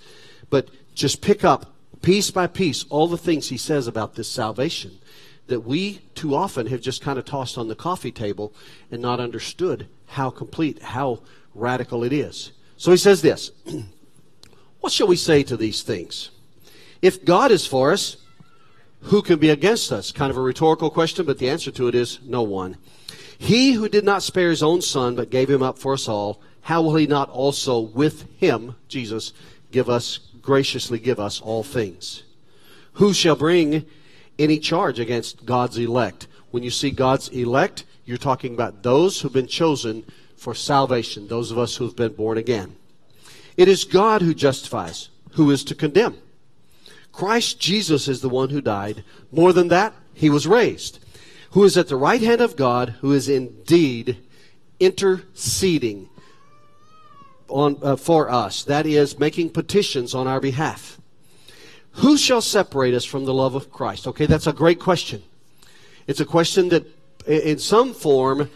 but 0.50 0.70
just 0.94 1.22
pick 1.22 1.44
up 1.44 1.74
piece 2.02 2.32
by 2.32 2.48
piece 2.48 2.86
all 2.90 3.08
the 3.08 3.18
things 3.18 3.50
he 3.50 3.58
says 3.58 3.88
about 3.88 4.16
this 4.16 4.28
salvation 4.28 5.00
that 5.48 5.62
we 5.62 6.00
too 6.16 6.36
often 6.36 6.68
have 6.68 6.82
just 6.82 7.02
kind 7.02 7.20
of 7.20 7.26
tossed 7.26 7.58
on 7.58 7.68
the 7.68 7.76
coffee 7.76 8.12
table 8.12 8.54
and 8.92 9.02
not 9.02 9.20
understood 9.20 9.88
how 10.08 10.30
complete, 10.30 10.82
how 10.82 11.20
radical 11.54 12.04
it 12.04 12.14
is. 12.14 12.52
So 12.78 12.92
he 12.92 12.98
says 12.98 13.22
this 13.22 13.52
What 14.80 14.94
shall 14.94 15.08
we 15.08 15.16
say 15.16 15.44
to 15.44 15.58
these 15.58 15.82
things? 15.82 16.30
If 17.02 17.26
God 17.26 17.52
is 17.52 17.66
for 17.66 17.92
us, 17.92 18.18
who 19.04 19.22
can 19.22 19.40
be 19.40 19.50
against 19.50 19.92
us? 19.92 20.12
Kind 20.12 20.32
of 20.32 20.38
a 20.38 20.42
rhetorical 20.42 20.90
question, 20.90 21.26
but 21.26 21.38
the 21.38 21.50
answer 21.50 21.72
to 21.72 21.88
it 21.88 21.96
is 21.96 22.20
no 22.24 22.42
one. 22.42 22.78
He 23.38 23.74
who 23.74 23.90
did 23.90 24.06
not 24.06 24.24
spare 24.24 24.50
his 24.50 24.64
own 24.64 24.82
son, 24.82 25.16
but 25.16 25.30
gave 25.30 25.50
him 25.50 25.62
up 25.62 25.78
for 25.78 25.94
us 25.94 26.08
all, 26.08 26.42
how 26.62 26.82
will 26.82 26.96
he 26.96 27.08
not 27.08 27.30
also 27.30 27.80
with 27.80 28.26
him, 28.38 28.76
Jesus, 28.88 29.34
give 29.72 29.90
us, 29.90 30.20
graciously 30.42 31.00
give 31.00 31.20
us 31.20 31.42
all 31.42 31.64
things? 31.64 32.24
Who 32.94 33.14
shall 33.14 33.36
bring 33.36 33.86
any 34.40 34.60
charge 34.60 35.00
against 35.00 35.46
God's 35.46 35.78
elect? 35.78 36.28
When 36.52 36.64
you 36.64 36.70
see 36.70 36.92
God's 36.92 37.28
elect, 37.30 37.84
you're 38.06 38.18
talking 38.18 38.54
about 38.54 38.84
those 38.84 39.20
who've 39.20 39.34
been 39.34 39.48
chosen 39.48 40.06
for 40.38 40.56
salvation, 40.56 41.28
those 41.28 41.52
of 41.52 41.58
us 41.58 41.76
who've 41.76 41.96
been 41.96 42.14
born 42.14 42.38
again. 42.38 42.76
It 43.58 43.68
is 43.68 43.84
God 43.84 44.22
who 44.22 44.34
justifies, 44.34 45.10
who 45.32 45.52
is 45.52 45.64
to 45.66 45.76
condemn. 45.76 46.18
Christ 47.14 47.60
Jesus 47.60 48.10
is 48.10 48.20
the 48.20 48.28
one 48.28 48.50
who 48.50 48.60
died. 48.60 49.04
More 49.32 49.54
than 49.54 49.70
that, 49.70 49.94
he 50.14 50.30
was 50.30 50.46
raised, 50.46 51.00
who 51.52 51.64
is 51.64 51.78
at 51.78 51.88
the 51.88 51.96
right 51.96 52.22
hand 52.22 52.42
of 52.42 52.58
God, 52.58 52.96
who 53.00 53.14
is 53.14 53.30
indeed 53.30 54.18
interceding 54.80 56.10
on, 57.48 57.78
uh, 57.82 57.96
for 57.96 58.30
us. 58.30 58.64
That 58.64 58.86
is, 58.86 59.20
making 59.20 59.52
petitions 59.52 60.14
on 60.14 60.28
our 60.28 60.42
behalf. 60.42 61.00
Who 61.98 62.18
shall 62.18 62.42
separate 62.42 62.96
us 62.96 63.06
from 63.06 63.26
the 63.26 63.34
love 63.34 63.54
of 63.54 63.72
Christ? 63.72 64.08
Okay, 64.08 64.26
that's 64.26 64.48
a 64.48 64.54
great 64.54 64.80
question. 64.80 65.22
It's 66.08 66.20
a 66.20 66.26
question 66.26 66.70
that, 66.70 66.88
in 67.28 67.60
some 67.60 67.94
form, 67.94 68.50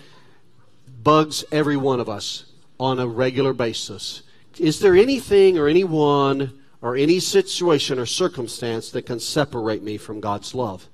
bugs 1.03 1.45
every 1.51 1.77
one 1.77 1.99
of 1.99 2.09
us 2.09 2.45
on 2.79 2.99
a 2.99 3.07
regular 3.07 3.53
basis. 3.53 4.23
Is 4.57 4.79
there 4.79 4.95
anything 4.95 5.57
or 5.59 5.67
anyone 5.67 6.51
or 6.88 6.96
any 6.96 7.20
situation 7.20 8.00
or 8.00 8.06
circumstance 8.06 8.89
that 8.91 9.06
can 9.06 9.20
separate 9.20 9.84
me 9.84 9.98
from 9.98 10.22
God's 10.22 10.56
love? 10.56 10.88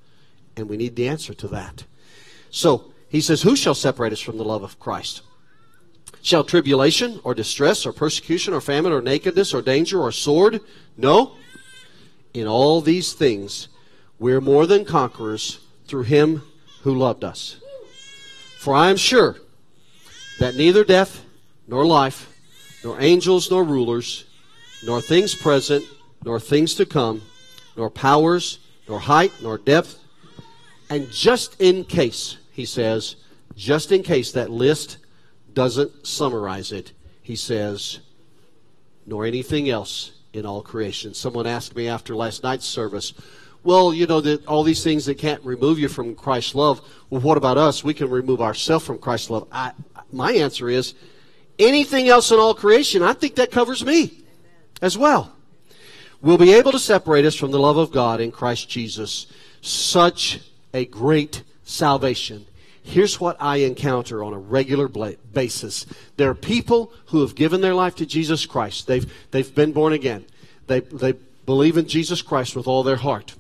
And 0.58 0.68
we 0.68 0.76
need 0.76 0.96
the 0.96 1.08
answer 1.08 1.36
to 1.36 1.48
that. 1.50 1.86
So, 2.50 2.92
he 3.10 3.22
says, 3.22 3.44
Who 3.44 3.56
shall 3.56 3.76
separate 3.76 4.12
us 4.12 4.20
from 4.20 4.38
the 4.38 4.44
love 4.44 4.64
of 4.64 4.80
Christ? 4.80 5.22
Shall 6.24 6.44
tribulation 6.44 7.20
or 7.24 7.36
distress 7.36 7.86
or 7.86 7.94
persecution 7.94 8.56
or 8.56 8.60
famine 8.60 8.92
or 8.92 9.04
nakedness 9.04 9.54
or 9.54 9.62
danger 9.62 10.02
or 10.02 10.12
sword? 10.12 10.62
No. 10.98 11.34
In 12.34 12.48
all 12.48 12.82
these 12.82 13.14
things, 13.14 13.68
we're 14.18 14.42
more 14.42 14.66
than 14.66 14.86
conquerors 14.86 15.60
through 15.86 16.04
him 16.04 16.42
who 16.82 16.98
loved 16.98 17.24
us. 17.24 17.58
For 18.58 18.74
I 18.74 18.90
am 18.90 18.98
sure 18.98 19.36
that 20.40 20.56
neither 20.56 20.84
death 20.84 21.24
nor 21.68 21.86
life, 21.86 22.36
nor 22.84 23.00
angels 23.00 23.52
nor 23.52 23.64
rulers, 23.64 24.26
nor 24.86 25.02
things 25.02 25.36
present, 25.36 25.86
nor 26.24 26.40
things 26.40 26.76
to 26.76 26.86
come, 26.86 27.22
nor 27.78 27.90
powers, 27.90 28.60
nor 28.88 29.00
height, 29.00 29.32
nor 29.42 29.58
depth. 29.58 30.00
And 30.90 31.10
just 31.10 31.60
in 31.62 31.86
case, 31.86 32.38
he 32.52 32.66
says, 32.66 33.16
just 33.56 33.92
in 33.92 34.04
case 34.04 34.32
that 34.34 34.50
list 34.50 34.98
doesn't 35.54 36.06
summarize 36.06 36.72
it, 36.72 36.92
he 37.22 37.36
says, 37.36 38.00
nor 39.06 39.26
anything 39.26 39.70
else 39.70 40.12
in 40.34 40.46
all 40.46 40.62
creation. 40.62 41.14
Someone 41.14 41.48
asked 41.48 41.76
me 41.76 41.88
after 41.88 42.16
last 42.16 42.44
night's 42.44 42.66
service, 42.66 43.14
well, 43.64 43.94
you 43.94 44.06
know, 44.06 44.20
that 44.20 44.46
all 44.46 44.64
these 44.64 44.84
things 44.84 45.06
that 45.06 45.18
can't 45.18 45.44
remove 45.46 45.80
you 45.80 45.88
from 45.88 46.16
Christ's 46.16 46.56
love. 46.56 46.82
Well, 47.10 47.22
what 47.22 47.38
about 47.38 47.58
us? 47.58 47.84
We 47.84 47.94
can 47.94 48.10
remove 48.10 48.42
ourselves 48.42 48.86
from 48.86 48.98
Christ's 48.98 49.30
love. 49.30 49.48
I, 49.52 49.72
my 50.12 50.34
answer 50.34 50.70
is 50.70 50.96
anything 51.58 52.10
else 52.10 52.32
in 52.32 52.40
all 52.40 52.54
creation, 52.54 53.02
I 53.02 53.14
think 53.14 53.36
that 53.36 53.52
covers 53.52 53.86
me 53.86 54.23
as 54.84 54.98
well. 54.98 55.32
Will 56.22 56.38
be 56.38 56.54
able 56.54 56.74
to 56.74 56.80
separate 56.80 57.26
us 57.26 57.36
from 57.36 57.52
the 57.52 57.60
love 57.60 57.78
of 57.78 57.92
God 57.92 58.22
in 58.22 58.32
Christ 58.32 58.70
Jesus. 58.70 59.26
Such 59.62 60.42
a 60.74 60.86
great 60.86 61.42
salvation. 61.64 62.46
Here's 62.84 63.20
what 63.20 63.38
I 63.40 63.58
encounter 63.58 64.24
on 64.24 64.34
a 64.34 64.38
regular 64.38 64.90
basis. 64.90 65.86
There 66.18 66.30
are 66.30 66.36
people 66.36 66.92
who 67.08 67.22
have 67.22 67.34
given 67.34 67.62
their 67.62 67.74
life 67.74 67.96
to 67.96 68.06
Jesus 68.06 68.46
Christ. 68.46 68.88
They've, 68.88 69.12
they've 69.32 69.56
been 69.56 69.72
born 69.72 69.94
again. 69.94 70.26
They, 70.68 70.82
they 70.82 71.14
believe 71.46 71.78
in 71.78 71.88
Jesus 71.88 72.22
Christ 72.22 72.56
with 72.56 72.68
all 72.68 72.84
their 72.84 72.98
heart. 72.98 73.36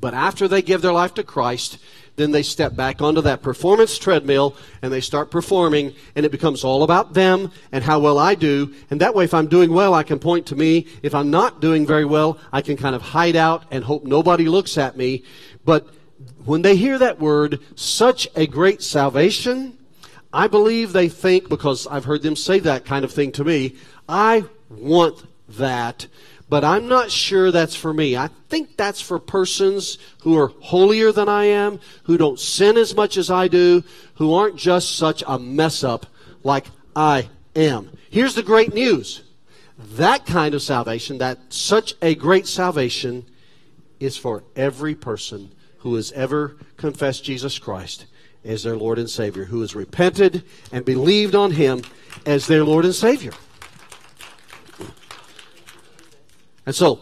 But 0.00 0.14
after 0.14 0.46
they 0.46 0.62
give 0.62 0.80
their 0.80 0.92
life 0.92 1.14
to 1.14 1.24
Christ, 1.24 1.78
then 2.16 2.30
they 2.30 2.42
step 2.42 2.76
back 2.76 3.00
onto 3.00 3.20
that 3.22 3.42
performance 3.42 3.98
treadmill 3.98 4.54
and 4.82 4.92
they 4.92 5.00
start 5.00 5.30
performing, 5.30 5.94
and 6.14 6.26
it 6.26 6.32
becomes 6.32 6.62
all 6.62 6.82
about 6.82 7.14
them 7.14 7.50
and 7.72 7.82
how 7.82 7.98
well 7.98 8.18
I 8.18 8.34
do. 8.34 8.74
And 8.90 9.00
that 9.00 9.14
way, 9.14 9.24
if 9.24 9.34
I'm 9.34 9.46
doing 9.46 9.72
well, 9.72 9.94
I 9.94 10.02
can 10.02 10.18
point 10.18 10.46
to 10.46 10.56
me. 10.56 10.86
If 11.02 11.14
I'm 11.14 11.30
not 11.30 11.60
doing 11.60 11.86
very 11.86 12.04
well, 12.04 12.38
I 12.52 12.60
can 12.60 12.76
kind 12.76 12.94
of 12.94 13.02
hide 13.02 13.36
out 13.36 13.64
and 13.70 13.82
hope 13.82 14.04
nobody 14.04 14.48
looks 14.48 14.76
at 14.76 14.96
me. 14.96 15.24
But 15.64 15.88
when 16.44 16.62
they 16.62 16.76
hear 16.76 16.98
that 16.98 17.18
word, 17.18 17.60
such 17.76 18.28
a 18.36 18.46
great 18.46 18.82
salvation, 18.82 19.78
I 20.32 20.48
believe 20.48 20.92
they 20.92 21.08
think, 21.08 21.48
because 21.48 21.86
I've 21.86 22.04
heard 22.04 22.22
them 22.22 22.36
say 22.36 22.58
that 22.60 22.84
kind 22.84 23.04
of 23.04 23.12
thing 23.12 23.32
to 23.32 23.44
me, 23.44 23.76
I 24.08 24.44
want 24.68 25.24
that 25.56 26.06
but 26.52 26.64
I'm 26.64 26.86
not 26.86 27.10
sure 27.10 27.50
that's 27.50 27.74
for 27.74 27.94
me. 27.94 28.14
I 28.14 28.28
think 28.50 28.76
that's 28.76 29.00
for 29.00 29.18
persons 29.18 29.96
who 30.20 30.36
are 30.36 30.48
holier 30.48 31.10
than 31.10 31.26
I 31.26 31.44
am, 31.44 31.80
who 32.02 32.18
don't 32.18 32.38
sin 32.38 32.76
as 32.76 32.94
much 32.94 33.16
as 33.16 33.30
I 33.30 33.48
do, 33.48 33.82
who 34.16 34.34
aren't 34.34 34.56
just 34.56 34.98
such 34.98 35.24
a 35.26 35.38
mess 35.38 35.82
up 35.82 36.04
like 36.42 36.66
I 36.94 37.30
am. 37.56 37.96
Here's 38.10 38.34
the 38.34 38.42
great 38.42 38.74
news. 38.74 39.22
That 39.78 40.26
kind 40.26 40.54
of 40.54 40.60
salvation, 40.60 41.16
that 41.16 41.38
such 41.48 41.94
a 42.02 42.14
great 42.14 42.46
salvation, 42.46 43.24
is 43.98 44.18
for 44.18 44.44
every 44.54 44.94
person 44.94 45.52
who 45.78 45.94
has 45.94 46.12
ever 46.12 46.58
confessed 46.76 47.24
Jesus 47.24 47.58
Christ 47.58 48.04
as 48.44 48.62
their 48.62 48.76
Lord 48.76 48.98
and 48.98 49.08
Savior, 49.08 49.46
who 49.46 49.62
has 49.62 49.74
repented 49.74 50.44
and 50.70 50.84
believed 50.84 51.34
on 51.34 51.52
Him 51.52 51.80
as 52.26 52.46
their 52.46 52.62
Lord 52.62 52.84
and 52.84 52.94
Savior. 52.94 53.32
And 56.66 56.74
so, 56.74 57.00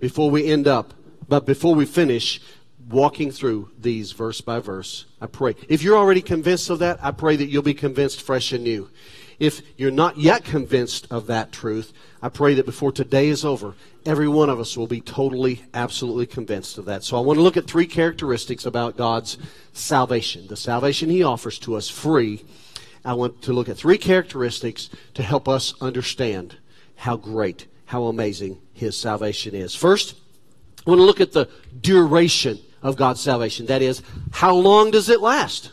before 0.00 0.30
we 0.30 0.46
end 0.46 0.66
up, 0.66 0.94
but 1.28 1.46
before 1.46 1.74
we 1.74 1.86
finish 1.86 2.40
walking 2.88 3.30
through 3.30 3.70
these 3.78 4.12
verse 4.12 4.40
by 4.40 4.58
verse, 4.58 5.06
I 5.20 5.26
pray. 5.26 5.54
If 5.68 5.82
you're 5.82 5.96
already 5.96 6.22
convinced 6.22 6.70
of 6.70 6.80
that, 6.80 6.98
I 7.02 7.10
pray 7.10 7.36
that 7.36 7.46
you'll 7.46 7.62
be 7.62 7.74
convinced 7.74 8.22
fresh 8.22 8.52
and 8.52 8.64
new. 8.64 8.90
If 9.38 9.62
you're 9.76 9.90
not 9.90 10.18
yet 10.18 10.44
convinced 10.44 11.06
of 11.10 11.26
that 11.26 11.52
truth, 11.52 11.92
I 12.22 12.28
pray 12.28 12.54
that 12.54 12.66
before 12.66 12.92
today 12.92 13.28
is 13.28 13.44
over, 13.44 13.74
every 14.06 14.28
one 14.28 14.48
of 14.48 14.60
us 14.60 14.76
will 14.76 14.86
be 14.86 15.00
totally, 15.00 15.64
absolutely 15.74 16.26
convinced 16.26 16.78
of 16.78 16.84
that. 16.84 17.02
So 17.02 17.16
I 17.16 17.20
want 17.20 17.38
to 17.38 17.42
look 17.42 17.56
at 17.56 17.66
three 17.66 17.86
characteristics 17.86 18.66
about 18.66 18.96
God's 18.96 19.38
salvation, 19.72 20.46
the 20.46 20.56
salvation 20.56 21.10
He 21.10 21.22
offers 21.22 21.58
to 21.60 21.74
us 21.74 21.88
free. 21.88 22.44
I 23.04 23.14
want 23.14 23.42
to 23.42 23.52
look 23.52 23.68
at 23.68 23.76
three 23.76 23.98
characteristics 23.98 24.90
to 25.14 25.22
help 25.22 25.48
us 25.48 25.74
understand 25.80 26.58
how 26.94 27.16
great, 27.16 27.66
how 27.92 28.04
amazing 28.04 28.58
his 28.72 28.96
salvation 28.96 29.54
is. 29.54 29.74
First, 29.74 30.16
I 30.86 30.88
want 30.88 31.00
to 31.00 31.04
look 31.04 31.20
at 31.20 31.32
the 31.32 31.46
duration 31.78 32.58
of 32.82 32.96
God's 32.96 33.20
salvation. 33.20 33.66
That 33.66 33.82
is, 33.82 34.00
how 34.30 34.54
long 34.54 34.90
does 34.90 35.10
it 35.10 35.20
last? 35.20 35.72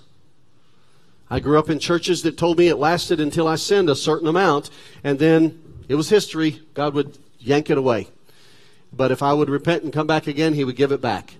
I 1.30 1.40
grew 1.40 1.58
up 1.58 1.70
in 1.70 1.80
churches 1.80 2.24
that 2.24 2.38
told 2.38 2.58
me 2.58 2.68
it 2.68 2.76
lasted 2.76 3.22
until 3.22 3.48
I 3.48 3.56
sinned 3.56 3.90
a 3.90 3.96
certain 3.96 4.28
amount, 4.28 4.70
and 5.02 5.18
then 5.18 5.62
it 5.88 5.96
was 5.96 6.10
history. 6.10 6.62
God 6.74 6.94
would 6.94 7.18
yank 7.40 7.70
it 7.70 7.78
away. 7.78 8.10
But 8.92 9.12
if 9.12 9.24
I 9.24 9.32
would 9.32 9.50
repent 9.50 9.84
and 9.84 9.94
come 9.94 10.08
back 10.08 10.28
again, 10.28 10.54
He 10.54 10.66
would 10.66 10.76
give 10.76 10.92
it 10.92 11.00
back. 11.00 11.36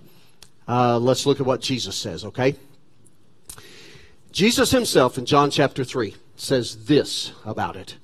Uh, 0.66 0.98
let's 0.98 1.26
look 1.26 1.40
at 1.40 1.46
what 1.46 1.60
Jesus 1.60 1.94
says, 1.94 2.24
okay? 2.24 2.56
Jesus 4.32 4.70
Himself 4.70 5.18
in 5.18 5.26
John 5.26 5.50
chapter 5.50 5.84
3 5.84 6.14
says 6.36 6.86
this 6.86 7.32
about 7.44 7.76
it. 7.76 7.96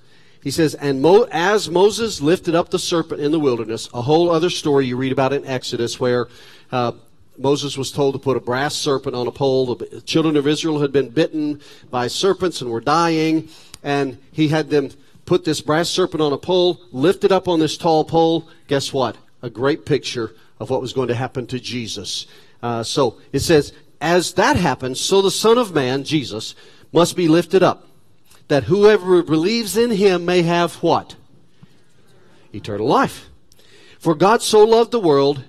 He 0.46 0.52
says, 0.52 0.76
And 0.76 1.02
Mo- 1.02 1.26
as 1.32 1.68
Moses 1.68 2.20
lifted 2.20 2.54
up 2.54 2.70
the 2.70 2.78
serpent 2.78 3.20
in 3.20 3.32
the 3.32 3.40
wilderness, 3.40 3.88
a 3.92 4.00
whole 4.00 4.30
other 4.30 4.48
story 4.48 4.87
you 4.87 4.96
read 4.96 5.11
about 5.11 5.32
in 5.32 5.44
Exodus 5.44 5.98
where 5.98 6.28
uh, 6.70 6.92
Moses 7.37 7.76
was 7.76 7.90
told 7.90 8.14
to 8.14 8.20
put 8.20 8.37
a 8.37 8.40
brass 8.40 8.76
serpent 8.76 9.16
on 9.16 9.26
a 9.26 9.32
pole. 9.32 9.74
The 9.74 10.00
children 10.02 10.37
of 10.37 10.46
Israel 10.46 10.80
had 10.80 10.92
been 10.92 11.09
bitten 11.09 11.61
by 11.90 12.06
serpents 12.06 12.61
and 12.61 12.70
were 12.70 12.80
dying, 12.80 13.48
and 13.82 14.18
he 14.30 14.46
had 14.46 14.70
them 14.70 14.90
put 15.24 15.44
this 15.44 15.61
brass 15.61 15.88
serpent 15.88 16.22
on 16.22 16.32
a 16.32 16.38
pole, 16.38 16.80
lifted 16.92 17.32
up 17.32 17.48
on 17.48 17.59
this 17.59 17.76
tall 17.76 18.04
pole. 18.04 18.48
Guess 18.68 18.92
what? 18.92 19.16
A 19.42 19.50
great 19.50 19.85
picture 19.85 20.32
of 20.61 20.70
what 20.70 20.80
was 20.80 20.92
going 20.92 21.09
to 21.09 21.16
happen 21.16 21.48
to 21.48 21.59
Jesus. 21.59 22.28
Uh, 22.62 22.85
so 22.85 23.18
it 23.32 23.40
says, 23.40 23.72
As 24.00 24.35
that 24.35 24.54
happens, 24.54 25.00
so 25.00 25.22
the 25.22 25.30
Son 25.32 25.59
of 25.59 25.74
Man, 25.74 26.04
Jesus, 26.04 26.54
must 26.92 27.16
be 27.16 27.26
lifted 27.26 27.64
up 27.64 27.86
that 28.48 28.64
whoever 28.64 29.22
believes 29.22 29.76
in 29.76 29.90
him 29.90 30.24
may 30.24 30.42
have 30.42 30.76
what? 30.76 31.16
Eternal 32.52 32.87
life. 32.87 33.28
For 33.98 34.14
God 34.14 34.42
so 34.42 34.64
loved 34.64 34.92
the 34.92 35.00
world 35.00 35.44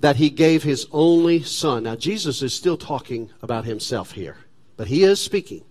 that 0.00 0.16
he 0.16 0.30
gave 0.30 0.62
his 0.62 0.86
only 0.92 1.42
son. 1.42 1.82
Now, 1.82 1.96
Jesus 1.96 2.42
is 2.42 2.54
still 2.54 2.78
talking 2.78 3.30
about 3.42 3.66
himself 3.66 4.12
here, 4.12 4.38
but 4.76 4.86
he 4.88 5.04
is 5.04 5.20
speaking. 5.20 5.62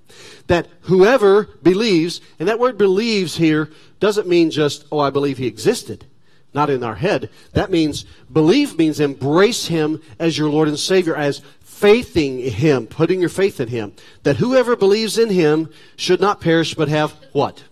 That 0.47 0.67
whoever 0.81 1.45
believes, 1.63 2.21
and 2.37 2.47
that 2.47 2.59
word 2.59 2.77
believes 2.77 3.37
here 3.37 3.69
doesn't 3.99 4.27
mean 4.27 4.51
just, 4.51 4.85
oh, 4.91 4.99
I 4.99 5.09
believe 5.09 5.37
he 5.37 5.47
existed. 5.47 6.05
Not 6.53 6.69
in 6.69 6.83
our 6.83 6.95
head. 6.95 7.29
That 7.53 7.69
means, 7.69 8.05
believe 8.31 8.77
means 8.77 8.99
embrace 8.99 9.67
him 9.67 10.01
as 10.17 10.37
your 10.37 10.49
Lord 10.49 10.67
and 10.67 10.79
Savior, 10.79 11.15
as 11.15 11.41
faithing 11.79 12.39
him, 12.39 12.85
putting 12.87 13.21
your 13.21 13.29
faith 13.29 13.61
in 13.61 13.69
him, 13.69 13.93
that 14.23 14.35
whoever 14.35 14.75
believes 14.75 15.17
in 15.17 15.29
him 15.29 15.69
should 15.95 16.19
not 16.19 16.41
perish 16.41 16.73
but 16.73 16.89
have 16.89 17.11
what? 17.31 17.63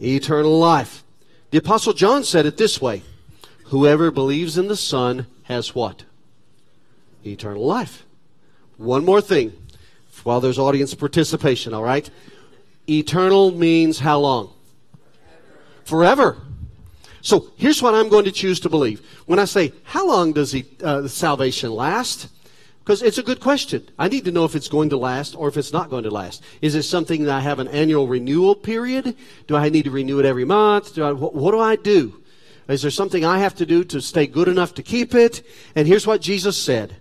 Eternal 0.00 0.56
life. 0.56 1.02
The 1.50 1.58
apostle 1.58 1.92
John 1.92 2.22
said 2.22 2.46
it 2.46 2.56
this 2.56 2.80
way. 2.80 3.02
Whoever 3.66 4.12
believes 4.12 4.56
in 4.56 4.68
the 4.68 4.76
Son 4.76 5.26
has 5.44 5.74
what? 5.74 6.04
Eternal 7.24 7.66
life. 7.66 8.04
one 8.76 9.04
more 9.04 9.20
thing 9.20 9.52
while 10.22 10.40
there's 10.40 10.58
audience 10.58 10.94
participation, 10.94 11.74
all 11.74 11.82
right? 11.82 12.08
Eternal 12.88 13.50
means 13.52 13.98
how 13.98 14.20
long? 14.20 14.52
Forever. 15.84 16.36
So 17.20 17.50
here's 17.56 17.82
what 17.82 17.94
I'm 17.94 18.08
going 18.08 18.24
to 18.26 18.32
choose 18.32 18.60
to 18.60 18.68
believe. 18.68 19.04
When 19.26 19.38
I 19.40 19.44
say, 19.44 19.72
how 19.82 20.06
long 20.06 20.32
does 20.32 20.52
he, 20.52 20.66
uh, 20.82 21.08
salvation 21.08 21.72
last? 21.72 22.28
Because 22.86 23.02
it's 23.02 23.18
a 23.18 23.22
good 23.24 23.40
question. 23.40 23.88
I 23.98 24.06
need 24.06 24.24
to 24.26 24.30
know 24.30 24.44
if 24.44 24.54
it's 24.54 24.68
going 24.68 24.90
to 24.90 24.96
last 24.96 25.34
or 25.34 25.48
if 25.48 25.56
it's 25.56 25.72
not 25.72 25.90
going 25.90 26.04
to 26.04 26.10
last. 26.10 26.44
Is 26.62 26.76
it 26.76 26.84
something 26.84 27.24
that 27.24 27.34
I 27.34 27.40
have 27.40 27.58
an 27.58 27.66
annual 27.66 28.06
renewal 28.06 28.54
period? 28.54 29.16
Do 29.48 29.56
I 29.56 29.70
need 29.70 29.86
to 29.86 29.90
renew 29.90 30.20
it 30.20 30.24
every 30.24 30.44
month? 30.44 30.94
Do 30.94 31.02
I, 31.02 31.10
what, 31.10 31.34
what 31.34 31.50
do 31.50 31.58
I 31.58 31.74
do? 31.74 32.22
Is 32.68 32.82
there 32.82 32.92
something 32.92 33.24
I 33.24 33.38
have 33.38 33.56
to 33.56 33.66
do 33.66 33.82
to 33.82 34.00
stay 34.00 34.28
good 34.28 34.46
enough 34.46 34.74
to 34.74 34.84
keep 34.84 35.16
it? 35.16 35.44
And 35.74 35.88
here's 35.88 36.06
what 36.06 36.20
Jesus 36.20 36.56
said. 36.56 36.94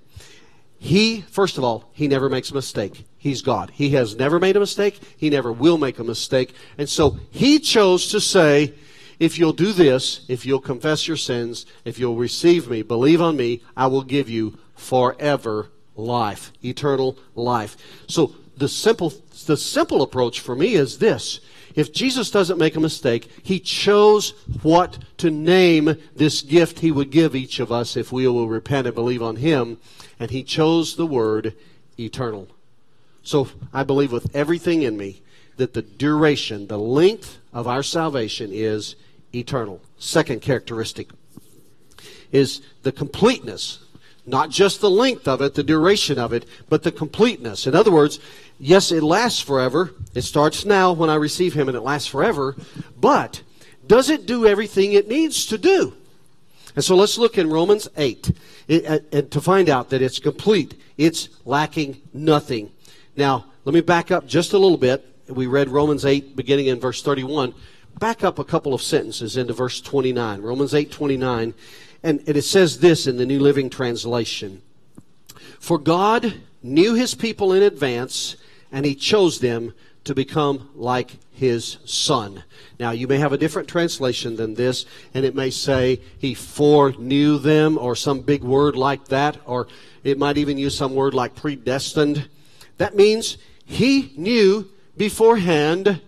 He, 0.79 1.21
first 1.21 1.59
of 1.59 1.63
all, 1.63 1.91
he 1.93 2.07
never 2.07 2.29
makes 2.29 2.49
a 2.49 2.55
mistake. 2.55 3.05
He's 3.19 3.43
God. 3.43 3.69
He 3.69 3.91
has 3.91 4.15
never 4.15 4.39
made 4.39 4.57
a 4.57 4.59
mistake. 4.59 4.99
He 5.15 5.29
never 5.29 5.51
will 5.51 5.77
make 5.77 5.99
a 5.99 6.03
mistake. 6.03 6.55
And 6.79 6.89
so 6.89 7.19
he 7.29 7.59
chose 7.59 8.09
to 8.09 8.19
say, 8.19 8.73
if 9.19 9.37
you'll 9.37 9.53
do 9.53 9.71
this, 9.71 10.25
if 10.27 10.47
you'll 10.47 10.61
confess 10.61 11.07
your 11.07 11.15
sins, 11.15 11.67
if 11.85 11.99
you'll 11.99 12.17
receive 12.17 12.71
me, 12.71 12.81
believe 12.81 13.21
on 13.21 13.37
me, 13.37 13.61
I 13.77 13.85
will 13.85 14.03
give 14.03 14.31
you 14.31 14.57
forever 14.73 15.69
life, 15.95 16.51
eternal 16.63 17.17
life. 17.36 17.77
So 18.08 18.36
the 18.58 18.69
simple 18.69 19.13
the 19.45 19.58
simple 19.58 20.01
approach 20.01 20.39
for 20.39 20.55
me 20.55 20.75
is 20.75 20.99
this. 20.99 21.39
If 21.75 21.91
Jesus 21.91 22.31
doesn't 22.31 22.58
make 22.58 22.77
a 22.77 22.79
mistake, 22.79 23.29
he 23.43 23.60
chose 23.60 24.31
what 24.62 24.97
to 25.17 25.29
name 25.29 25.97
this 26.15 26.41
gift 26.41 26.79
he 26.79 26.91
would 26.91 27.12
give 27.12 27.36
each 27.36 27.60
of 27.60 27.71
us 27.71 27.97
if 27.97 28.13
we 28.13 28.27
will 28.27 28.47
repent 28.47 28.88
and 28.88 28.95
believe 28.95 29.21
on 29.21 29.36
him, 29.36 29.77
and 30.17 30.31
he 30.31 30.41
chose 30.41 30.95
the 30.95 31.05
word 31.05 31.53
eternal. 31.99 32.47
So 33.23 33.49
I 33.73 33.84
believe 33.84 34.13
with 34.13 34.34
everything 34.34 34.84
in 34.84 34.95
me 34.95 35.21
that 35.58 35.73
the 35.73 35.81
duration, 35.81 36.67
the 36.67 36.77
length 36.77 37.39
of 37.51 37.67
our 37.67 37.84
salvation 37.84 38.51
is 38.53 38.95
eternal. 39.34 39.81
Second 39.97 40.41
characteristic 40.41 41.10
is 42.31 42.62
the 42.84 42.91
completeness 42.91 43.84
not 44.25 44.49
just 44.49 44.81
the 44.81 44.89
length 44.89 45.27
of 45.27 45.41
it, 45.41 45.53
the 45.53 45.63
duration 45.63 46.17
of 46.17 46.33
it, 46.33 46.45
but 46.69 46.83
the 46.83 46.91
completeness. 46.91 47.67
In 47.67 47.75
other 47.75 47.91
words, 47.91 48.19
yes, 48.59 48.91
it 48.91 49.03
lasts 49.03 49.39
forever. 49.39 49.91
It 50.13 50.23
starts 50.23 50.65
now 50.65 50.93
when 50.93 51.09
I 51.09 51.15
receive 51.15 51.53
Him 51.53 51.67
and 51.67 51.77
it 51.77 51.81
lasts 51.81 52.07
forever. 52.07 52.55
But 52.99 53.41
does 53.85 54.09
it 54.09 54.25
do 54.25 54.47
everything 54.47 54.93
it 54.93 55.07
needs 55.07 55.45
to 55.47 55.57
do? 55.57 55.93
And 56.75 56.83
so 56.83 56.95
let's 56.95 57.17
look 57.17 57.38
in 57.38 57.49
Romans 57.49 57.88
8 57.95 58.31
it, 58.67 59.13
uh, 59.13 59.21
to 59.21 59.41
find 59.41 59.69
out 59.69 59.89
that 59.91 60.01
it's 60.01 60.19
complete. 60.19 60.75
It's 60.97 61.29
lacking 61.45 62.01
nothing. 62.13 62.71
Now, 63.15 63.45
let 63.63 63.73
me 63.73 63.81
back 63.81 64.11
up 64.11 64.27
just 64.27 64.53
a 64.53 64.57
little 64.57 64.77
bit. 64.77 65.05
We 65.27 65.47
read 65.47 65.69
Romans 65.69 66.05
8 66.05 66.35
beginning 66.35 66.67
in 66.67 66.79
verse 66.79 67.01
31. 67.01 67.53
Back 67.99 68.23
up 68.23 68.39
a 68.39 68.43
couple 68.43 68.73
of 68.73 68.81
sentences 68.81 69.38
into 69.38 69.53
verse 69.53 69.79
29. 69.79 70.41
Romans 70.41 70.73
8 70.73 70.91
29. 70.91 71.53
And, 72.05 72.21
it 72.27 72.39
says 72.43 72.81
this 72.81 73.07
in 73.07 73.17
the 73.17 73.25
New 73.25 73.39
Living 73.39 73.67
Translation 73.67 74.61
For 75.59 75.79
God 75.79 76.35
knew 76.61 76.93
his 76.93 77.15
people 77.15 77.51
in 77.51 77.63
advance, 77.63 78.35
and 78.71 78.85
he 78.85 78.93
chose 78.93 79.39
them 79.39 79.73
to 80.03 80.13
become 80.13 80.69
like 80.75 81.17
his 81.31 81.77
son. 81.85 82.43
Now, 82.79 82.91
you 82.91 83.07
may 83.07 83.17
have 83.17 83.33
a 83.33 83.39
different 83.39 83.67
translation 83.67 84.35
than 84.35 84.53
this, 84.53 84.85
and 85.15 85.25
it 85.25 85.33
may 85.33 85.49
say 85.49 85.99
he 86.19 86.35
foreknew 86.35 87.39
them, 87.39 87.75
or 87.75 87.95
some 87.95 88.21
big 88.21 88.43
word 88.43 88.75
like 88.75 89.07
that, 89.07 89.37
or 89.43 89.67
it 90.03 90.19
might 90.19 90.37
even 90.37 90.59
use 90.59 90.77
some 90.77 90.93
word 90.93 91.15
like 91.15 91.33
predestined. 91.33 92.29
That 92.77 92.95
means 92.95 93.39
he 93.65 94.13
knew 94.15 94.69
beforehand 94.95 96.01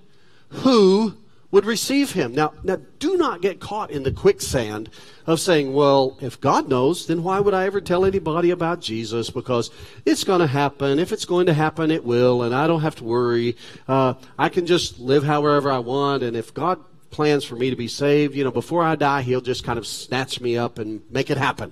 who 0.49 1.17
would 1.49 1.65
receive 1.65 2.12
him. 2.12 2.33
Now, 2.33 2.53
now, 2.63 2.77
do 2.99 3.15
not 3.15 3.41
get 3.41 3.60
caught 3.60 3.89
in 3.89 4.03
the 4.03 4.12
quicksand 4.12 4.89
of 5.25 5.39
saying, 5.39 5.73
well, 5.73 6.17
if 6.19 6.41
God 6.41 6.67
knows, 6.67 7.07
then 7.07 7.23
why 7.23 7.39
would 7.39 7.53
I 7.53 7.65
ever 7.65 7.79
tell 7.79 8.05
anybody 8.05 8.51
about 8.51 8.81
Jesus? 8.81 9.29
Because 9.29 9.71
it's 10.05 10.25
going 10.25 10.41
to 10.41 10.47
happen. 10.47 10.99
If 10.99 11.12
it's 11.12 11.25
going 11.25 11.45
to 11.45 11.53
happen, 11.53 11.89
it 11.89 12.03
will, 12.03 12.43
and 12.43 12.53
I 12.53 12.67
don't 12.67 12.81
have 12.81 12.95
to 12.95 13.03
worry. 13.03 13.55
Uh, 13.88 14.15
I 14.38 14.49
can 14.49 14.65
just 14.65 14.99
live 14.99 15.23
however 15.23 15.71
I 15.71 15.79
want, 15.79 16.23
and 16.23 16.36
if 16.36 16.53
God 16.53 16.79
plans 17.12 17.45
for 17.45 17.55
me 17.55 17.69
to 17.69 17.75
be 17.77 17.88
saved, 17.88 18.36
you 18.36 18.43
know, 18.43 18.51
before 18.51 18.83
I 18.83 18.95
die, 18.95 19.21
He'll 19.21 19.41
just 19.41 19.63
kind 19.63 19.79
of 19.79 19.88
snatch 19.88 20.41
me 20.41 20.57
up 20.57 20.79
and 20.79 21.01
make 21.10 21.29
it 21.29 21.38
happen. 21.38 21.71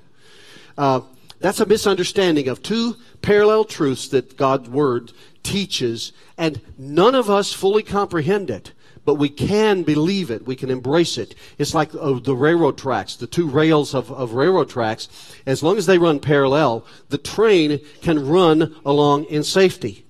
Uh, 0.78 1.02
that's 1.42 1.60
a 1.60 1.66
misunderstanding 1.66 2.48
of 2.48 2.64
two 2.64 2.96
parallel 3.22 3.66
truths 3.66 4.08
that 4.10 4.38
God's 4.38 4.70
Word 4.70 5.12
teaches, 5.44 6.14
and 6.38 6.62
none 6.78 7.14
of 7.14 7.30
us 7.30 7.52
fully 7.52 7.84
comprehend 7.84 8.50
it 8.50 8.72
but 9.06 9.16
we 9.16 9.30
can 9.30 9.84
believe 9.84 10.32
it. 10.32 10.46
We 10.46 10.56
can 10.56 10.72
embrace 10.72 11.18
it. 11.18 11.36
It's 11.58 11.76
like 11.76 11.94
uh, 11.96 12.20
the 12.20 12.36
railroad 12.36 12.78
tracks, 12.78 13.16
the 13.16 13.28
two 13.28 13.48
rails 13.48 13.94
of, 13.94 14.12
of 14.12 14.34
railroad 14.34 14.70
tracks. 14.70 15.08
As 15.46 15.62
long 15.64 15.78
as 15.78 15.86
they 15.86 16.00
run 16.00 16.20
parallel, 16.20 16.86
the 17.10 17.20
train 17.20 17.80
can 18.02 18.28
run 18.28 18.76
along 18.84 19.26
in 19.26 19.44
safety. 19.44 20.06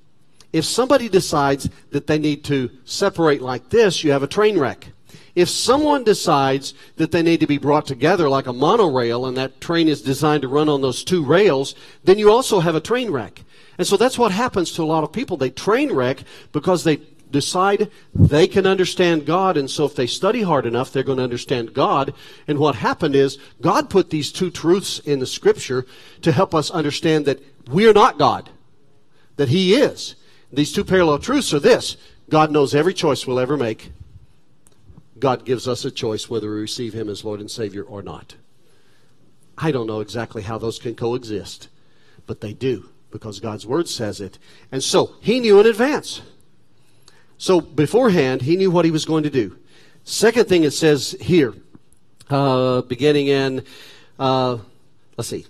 If 0.53 0.63
somebody 0.63 1.10
decides 1.10 1.69
that 1.91 2.08
they 2.08 2.17
need 2.17 2.45
to 2.45 2.71
separate 2.86 3.41
like 3.41 3.69
this, 3.69 4.03
you 4.03 4.12
have 4.12 4.23
a 4.23 4.27
train 4.27 4.58
wreck. 4.58 4.88
If 5.36 5.49
someone 5.49 6.05
decides 6.05 6.73
that 6.95 7.12
they 7.12 7.21
need 7.21 7.41
to 7.41 7.47
be 7.47 7.58
brought 7.58 7.86
together 7.86 8.29
like 8.29 8.47
a 8.47 8.53
monorail 8.53 9.25
and 9.25 9.36
that 9.36 9.60
train 9.60 9.89
is 9.89 10.01
designed 10.01 10.43
to 10.43 10.47
run 10.47 10.69
on 10.69 10.81
those 10.81 11.03
two 11.03 11.25
rails, 11.25 11.75
then 12.05 12.17
you 12.17 12.31
also 12.31 12.62
have 12.62 12.75
a 12.75 12.79
train 12.79 13.12
wreck. 13.12 13.43
And 13.77 13.86
so 13.86 13.97
that's 13.97 14.17
what 14.17 14.31
happens 14.31 14.71
to 14.73 14.84
a 14.84 14.86
lot 14.86 15.03
of 15.03 15.12
people. 15.12 15.36
They 15.36 15.49
train 15.49 15.91
wreck 15.91 16.23
because 16.53 16.86
they 16.86 17.01
decide 17.36 17.91
they 18.13 18.48
can 18.48 18.65
understand 18.65 19.26
God, 19.26 19.58
and 19.58 19.69
so 19.69 19.84
if 19.84 19.93
they 19.93 20.08
study 20.08 20.41
hard 20.41 20.65
enough, 20.65 20.91
they're 20.91 21.04
going 21.04 21.17
to 21.17 21.24
understand 21.24 21.74
God. 21.74 22.13
And 22.48 22.58
what 22.58 22.76
happened 22.76 23.13
is 23.13 23.38
God 23.62 23.89
put 23.89 24.10
these 24.10 24.32
two 24.32 24.50
truths 24.50 25.00
in 25.00 25.19
the 25.19 25.28
scripture 25.28 25.86
to 26.21 26.32
help 26.32 26.56
us 26.56 26.71
understand 26.71 27.26
that 27.26 27.43
we're 27.67 27.93
not 27.93 28.17
God, 28.17 28.50
that 29.36 29.50
He 29.50 29.76
is. 29.76 30.15
These 30.52 30.71
two 30.71 30.86
parallel 30.86 31.19
truths 31.19 31.54
are 31.54 31.60
this 31.60 31.98
God 32.30 32.52
knows 32.52 32.74
every 32.74 32.93
choice 32.93 33.28
we'll 33.28 33.39
ever 33.39 33.58
make. 33.58 33.91
God 35.19 35.45
gives 35.45 35.67
us 35.67 35.84
a 35.84 35.91
choice 35.91 36.30
whether 36.30 36.50
we 36.50 36.62
receive 36.62 36.93
Him 36.93 37.10
as 37.10 37.26
Lord 37.26 37.41
and 37.41 37.52
Savior 37.52 37.84
or 37.84 38.02
not. 38.02 38.36
I 39.58 39.71
don't 39.71 39.88
know 39.88 40.00
exactly 40.00 40.43
how 40.43 40.58
those 40.58 40.80
can 40.80 40.95
coexist, 40.95 41.67
but 42.26 42.39
they 42.39 42.54
do 42.54 42.89
because 43.12 43.39
God's 43.41 43.67
Word 43.67 43.89
says 43.89 44.21
it. 44.21 44.39
And 44.71 44.82
so 44.82 45.15
He 45.19 45.41
knew 45.41 45.60
in 45.60 45.65
advance. 45.65 46.21
So 47.38 47.62
beforehand, 47.62 48.41
he 48.41 48.56
knew 48.56 48.71
what 48.71 48.86
he 48.86 48.91
was 48.91 49.06
going 49.06 49.24
to 49.24 49.30
do. 49.30 49.58
Second 50.04 50.48
thing 50.48 50.63
it 50.63 50.71
says 50.71 51.15
here, 51.19 51.54
uh, 52.30 52.82
beginning 52.82 53.28
in, 53.28 53.63
uh, 54.19 54.58
let's 55.17 55.30
see. 55.30 55.45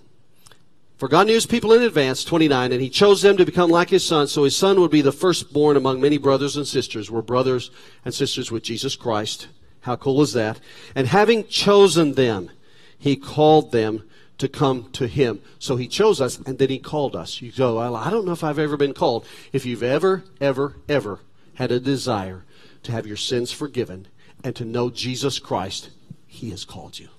For 0.98 1.10
God 1.10 1.28
knew 1.28 1.34
his 1.34 1.46
people 1.46 1.74
in 1.74 1.82
advance, 1.82 2.24
29, 2.24 2.72
and 2.72 2.82
he 2.82 2.90
chose 2.90 3.22
them 3.22 3.36
to 3.36 3.46
become 3.46 3.70
like 3.70 3.90
his 3.90 4.06
son, 4.06 4.28
so 4.28 4.46
his 4.46 4.56
son 4.56 4.80
would 4.80 4.92
be 4.92 5.02
the 5.02 5.12
firstborn 5.12 5.76
among 5.76 6.00
many 6.00 6.18
brothers 6.18 6.56
and 6.56 6.66
sisters. 6.66 7.12
We're 7.12 7.22
brothers 7.22 7.70
and 8.06 8.14
sisters 8.14 8.50
with 8.50 8.64
Jesus 8.64 8.96
Christ. 8.96 9.50
How 9.82 9.98
cool 9.98 10.22
is 10.22 10.32
that? 10.34 10.60
And 10.96 11.08
having 11.08 11.46
chosen 11.48 12.14
them, 12.14 12.50
he 12.98 13.18
called 13.18 13.74
them 13.74 14.04
to 14.38 14.48
come 14.48 14.90
to 14.94 15.08
him. 15.08 15.42
So 15.60 15.76
he 15.76 15.88
chose 15.88 16.22
us, 16.22 16.40
and 16.40 16.58
then 16.58 16.70
he 16.70 16.80
called 16.80 17.14
us. 17.16 17.42
You 17.42 17.52
go, 17.52 17.78
I 17.78 18.10
don't 18.10 18.26
know 18.26 18.32
if 18.32 18.44
I've 18.44 18.60
ever 18.60 18.78
been 18.78 18.94
called. 18.94 19.28
If 19.52 19.66
you've 19.66 19.84
ever, 19.84 20.24
ever, 20.40 20.78
ever 20.88 21.20
had 21.56 21.72
a 21.72 21.80
desire 21.80 22.46
to 22.84 22.92
have 22.92 23.08
your 23.08 23.18
sins 23.18 23.52
forgiven 23.52 24.08
and 24.44 24.56
to 24.56 24.66
know 24.66 24.90
Jesus 24.90 25.40
Christ, 25.40 25.90
He 26.28 26.52
has 26.52 26.64
called 26.64 27.00
you. 27.00 27.10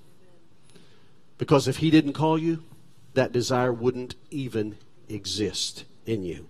Because 1.38 1.68
if 1.68 1.78
He 1.78 1.90
didn't 1.90 2.12
call 2.12 2.38
you, 2.38 2.62
that 3.14 3.32
desire 3.32 3.72
wouldn't 3.72 4.14
even 4.30 4.76
exist 5.08 5.84
in 6.06 6.22
you. 6.22 6.48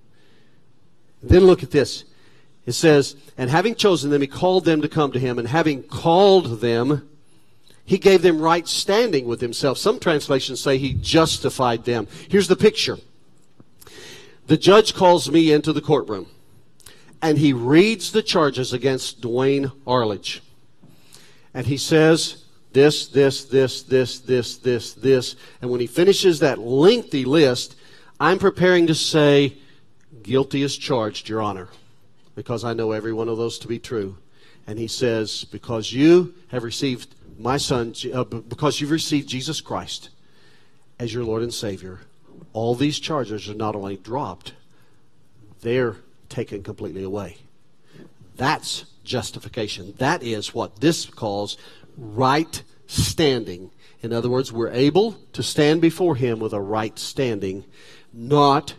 Then 1.23 1.45
look 1.45 1.63
at 1.63 1.71
this. 1.71 2.05
It 2.67 2.73
says, 2.73 3.17
And 3.39 3.49
having 3.49 3.75
chosen 3.75 4.11
them, 4.11 4.21
He 4.21 4.27
called 4.27 4.65
them 4.65 4.83
to 4.83 4.89
come 4.89 5.13
to 5.13 5.19
Him, 5.19 5.39
and 5.39 5.49
having 5.49 5.83
called 5.83 6.61
them, 6.61 7.09
He 7.85 7.99
gave 7.99 8.23
them 8.23 8.41
right 8.41 8.67
standing 8.67 9.27
with 9.27 9.41
Himself. 9.41 9.79
Some 9.79 9.99
translations 9.99 10.61
say 10.61 10.77
He 10.77 10.93
justified 10.93 11.85
them. 11.85 12.09
Here's 12.29 12.49
the 12.49 12.57
picture. 12.57 12.99
The 14.47 14.57
judge 14.57 14.95
calls 14.95 15.31
me 15.31 15.53
into 15.53 15.73
the 15.73 15.81
courtroom 15.81 16.27
and 17.23 17.39
he 17.39 17.53
reads 17.53 18.13
the 18.13 18.23
charges 18.23 18.73
against 18.73 19.21
Dwayne 19.21 19.73
Arledge. 19.87 20.43
And 21.55 21.67
he 21.67 21.77
says, 21.77 22.45
this, 22.73 23.07
this, 23.09 23.45
this, 23.45 23.83
this, 23.83 24.19
this, 24.21 24.59
this, 24.59 24.93
this. 24.93 25.37
And 25.63 25.71
when 25.71 25.81
he 25.81 25.87
finishes 25.87 26.41
that 26.41 26.59
lengthy 26.59 27.25
list, 27.25 27.77
I'm 28.21 28.39
preparing 28.39 28.87
to 28.89 28.95
say, 28.95 29.57
guilty 30.23 30.63
as 30.63 30.77
charged, 30.77 31.29
Your 31.29 31.41
Honor, 31.41 31.69
because 32.35 32.65
I 32.65 32.75
know 32.75 32.93
every 32.93 33.13
one 33.13 33.29
of 33.29 33.39
those 33.39 33.59
to 33.61 33.69
be 33.69 33.79
true. 33.79 34.19
And 34.67 34.79
he 34.79 34.89
says, 34.89 35.45
because 35.45 35.93
you 35.93 36.35
have 36.49 36.65
received 36.65 37.15
my 37.39 37.57
son, 37.57 37.95
uh, 38.13 38.25
because 38.25 38.81
you've 38.81 38.91
received 38.91 39.29
Jesus 39.29 39.61
Christ 39.61 40.11
as 40.99 41.15
your 41.15 41.25
Lord 41.25 41.43
and 41.43 41.55
Savior, 41.55 42.01
all 42.53 42.75
these 42.75 42.99
charges 42.99 43.49
are 43.49 43.55
not 43.55 43.77
only 43.77 43.97
dropped, 43.97 44.53
they're 45.61 45.97
taken 46.29 46.63
completely 46.63 47.03
away. 47.03 47.37
That's 48.37 48.85
justification. 49.05 49.95
That 49.99 50.23
is 50.23 50.55
what 50.55 50.81
this 50.81 51.07
calls 51.07 51.57
right 51.97 52.63
standing. 52.87 53.71
In 54.03 54.13
other 54.13 54.29
words, 54.29 54.53
we're 54.53 54.71
able 54.71 55.13
to 55.33 55.43
stand 55.43 55.81
before 55.81 56.17
Him 56.17 56.39
with 56.39 56.53
a 56.53 56.61
right 56.61 56.99
standing, 56.99 57.65
not 58.13 58.75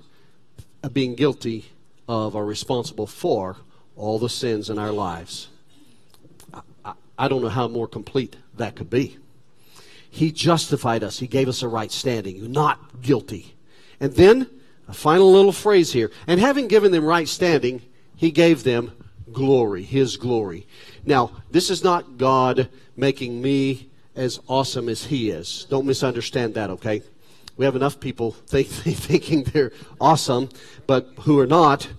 being 0.93 1.15
guilty 1.15 1.65
of 2.07 2.36
or 2.36 2.45
responsible 2.45 3.07
for 3.07 3.57
all 3.95 4.19
the 4.19 4.29
sins 4.29 4.69
in 4.69 4.77
our 4.77 4.91
lives. 4.91 5.47
I, 6.53 6.62
I, 6.86 6.93
I 7.17 7.27
don't 7.27 7.41
know 7.41 7.49
how 7.49 7.67
more 7.67 7.88
complete 7.88 8.38
that 8.55 8.75
could 8.75 8.89
be. 8.89 9.17
He 10.10 10.31
justified 10.31 11.03
us. 11.03 11.19
He 11.19 11.27
gave 11.27 11.47
us 11.47 11.62
a 11.62 11.67
right 11.67 11.91
standing, 11.91 12.51
not 12.51 13.01
guilty. 13.01 13.55
And 13.99 14.13
then 14.13 14.49
a 14.88 14.93
final 14.93 15.32
little 15.32 15.52
phrase 15.52 15.91
here. 15.91 16.12
And 16.28 16.39
having 16.39 16.67
given 16.67 16.91
them 16.91 17.06
right 17.06 17.28
standing, 17.28 17.82
he 18.15 18.32
gave 18.32 18.63
them 18.63 18.91
glory, 19.32 19.84
his 19.84 20.17
glory. 20.17 20.65
Now, 21.06 21.32
this 21.52 21.69
is 21.69 21.84
not 21.84 22.17
God 22.17 22.69
making 22.95 23.41
me 23.41 23.89
as 24.15 24.39
awesome 24.47 24.89
as 24.89 25.06
he 25.06 25.30
is. 25.30 25.67
Don't 25.69 25.86
misunderstand 25.86 26.56
that, 26.56 26.69
okay? 26.71 27.02
We 27.56 27.65
have 27.65 27.76
enough 27.76 28.00
people 28.00 28.32
think, 28.47 28.67
thinking 28.67 29.43
they're 29.43 29.71
awesome, 30.00 30.50
but 30.86 31.10
who 31.21 31.39
are 31.39 31.47
not. 31.47 31.89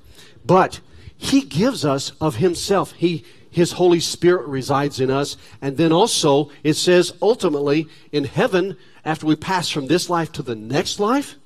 But 0.44 0.80
he 1.16 1.42
gives 1.42 1.84
us 1.84 2.12
of 2.20 2.36
himself. 2.36 2.92
He 2.92 3.24
his 3.50 3.72
Holy 3.72 4.00
Spirit 4.00 4.46
resides 4.46 5.00
in 5.00 5.10
us. 5.10 5.36
And 5.60 5.76
then 5.76 5.92
also, 5.92 6.50
it 6.62 6.74
says 6.74 7.14
ultimately 7.20 7.88
in 8.12 8.24
heaven, 8.24 8.76
after 9.04 9.26
we 9.26 9.36
pass 9.36 9.68
from 9.68 9.86
this 9.86 10.10
life 10.10 10.30
to 10.32 10.42
the 10.42 10.54
next 10.54 11.00
life, 11.00 11.36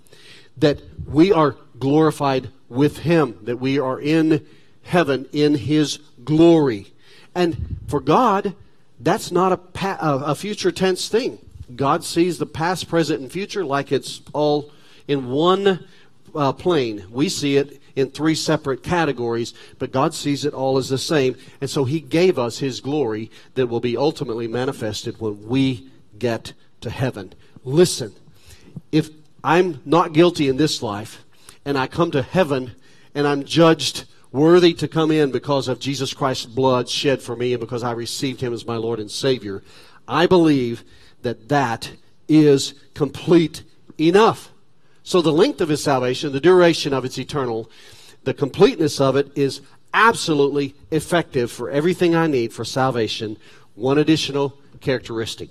that 0.56 0.80
we 1.06 1.32
are 1.32 1.56
glorified 1.78 2.48
with 2.68 2.98
Him, 2.98 3.38
that 3.42 3.58
we 3.58 3.78
are 3.78 4.00
in 4.00 4.46
heaven 4.82 5.28
in 5.32 5.54
His 5.54 5.98
glory. 6.24 6.92
And 7.34 7.78
for 7.88 8.00
God, 8.00 8.54
that's 9.00 9.32
not 9.32 9.52
a, 9.52 9.56
pa- 9.56 9.98
a 10.00 10.34
future 10.34 10.72
tense 10.72 11.08
thing. 11.08 11.38
God 11.74 12.04
sees 12.04 12.38
the 12.38 12.46
past, 12.46 12.88
present, 12.88 13.20
and 13.20 13.32
future 13.32 13.64
like 13.64 13.92
it's 13.92 14.20
all 14.32 14.70
in 15.08 15.30
one 15.30 15.86
uh, 16.34 16.52
plane. 16.52 17.04
We 17.10 17.28
see 17.28 17.56
it 17.56 17.80
in 17.94 18.10
three 18.10 18.34
separate 18.34 18.82
categories, 18.82 19.54
but 19.78 19.92
God 19.92 20.14
sees 20.14 20.44
it 20.44 20.54
all 20.54 20.78
as 20.78 20.88
the 20.88 20.98
same. 20.98 21.36
And 21.60 21.68
so 21.68 21.84
He 21.84 22.00
gave 22.00 22.38
us 22.38 22.58
His 22.58 22.80
glory 22.80 23.30
that 23.54 23.66
will 23.66 23.80
be 23.80 23.96
ultimately 23.96 24.48
manifested 24.48 25.20
when 25.20 25.46
we 25.46 25.88
get 26.18 26.52
to 26.80 26.90
heaven. 26.90 27.32
Listen, 27.64 28.12
if 28.90 29.10
I'm 29.44 29.80
not 29.84 30.12
guilty 30.12 30.48
in 30.48 30.56
this 30.56 30.82
life 30.82 31.24
and 31.64 31.78
I 31.78 31.86
come 31.86 32.10
to 32.12 32.22
heaven 32.22 32.72
and 33.14 33.26
I'm 33.26 33.44
judged 33.44 34.04
worthy 34.30 34.72
to 34.74 34.88
come 34.88 35.10
in 35.10 35.30
because 35.30 35.68
of 35.68 35.78
Jesus 35.78 36.14
Christ's 36.14 36.46
blood 36.46 36.88
shed 36.88 37.22
for 37.22 37.36
me 37.36 37.52
and 37.52 37.60
because 37.60 37.82
I 37.82 37.92
received 37.92 38.40
Him 38.40 38.52
as 38.52 38.66
my 38.66 38.76
Lord 38.76 38.98
and 38.98 39.10
Savior, 39.10 39.62
I 40.08 40.26
believe 40.26 40.84
that 41.22 41.48
that 41.48 41.92
is 42.28 42.74
complete 42.94 43.62
enough. 43.98 44.50
So 45.02 45.20
the 45.20 45.32
length 45.32 45.60
of 45.60 45.68
his 45.68 45.82
salvation, 45.82 46.32
the 46.32 46.40
duration 46.40 46.94
of 46.94 47.04
its 47.04 47.18
eternal, 47.18 47.70
the 48.24 48.34
completeness 48.34 49.00
of 49.00 49.16
it 49.16 49.36
is 49.36 49.60
absolutely 49.92 50.74
effective 50.90 51.50
for 51.50 51.70
everything 51.70 52.14
I 52.14 52.26
need 52.26 52.52
for 52.52 52.64
salvation. 52.64 53.36
One 53.74 53.98
additional 53.98 54.58
characteristic. 54.80 55.50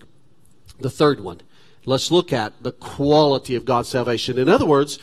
The 0.79 0.89
third 0.89 1.19
one. 1.19 1.41
Let's 1.85 2.11
look 2.11 2.31
at 2.31 2.61
the 2.61 2.71
quality 2.71 3.55
of 3.55 3.65
God's 3.65 3.89
salvation. 3.89 4.37
In 4.37 4.49
other 4.49 4.65
words, 4.65 4.99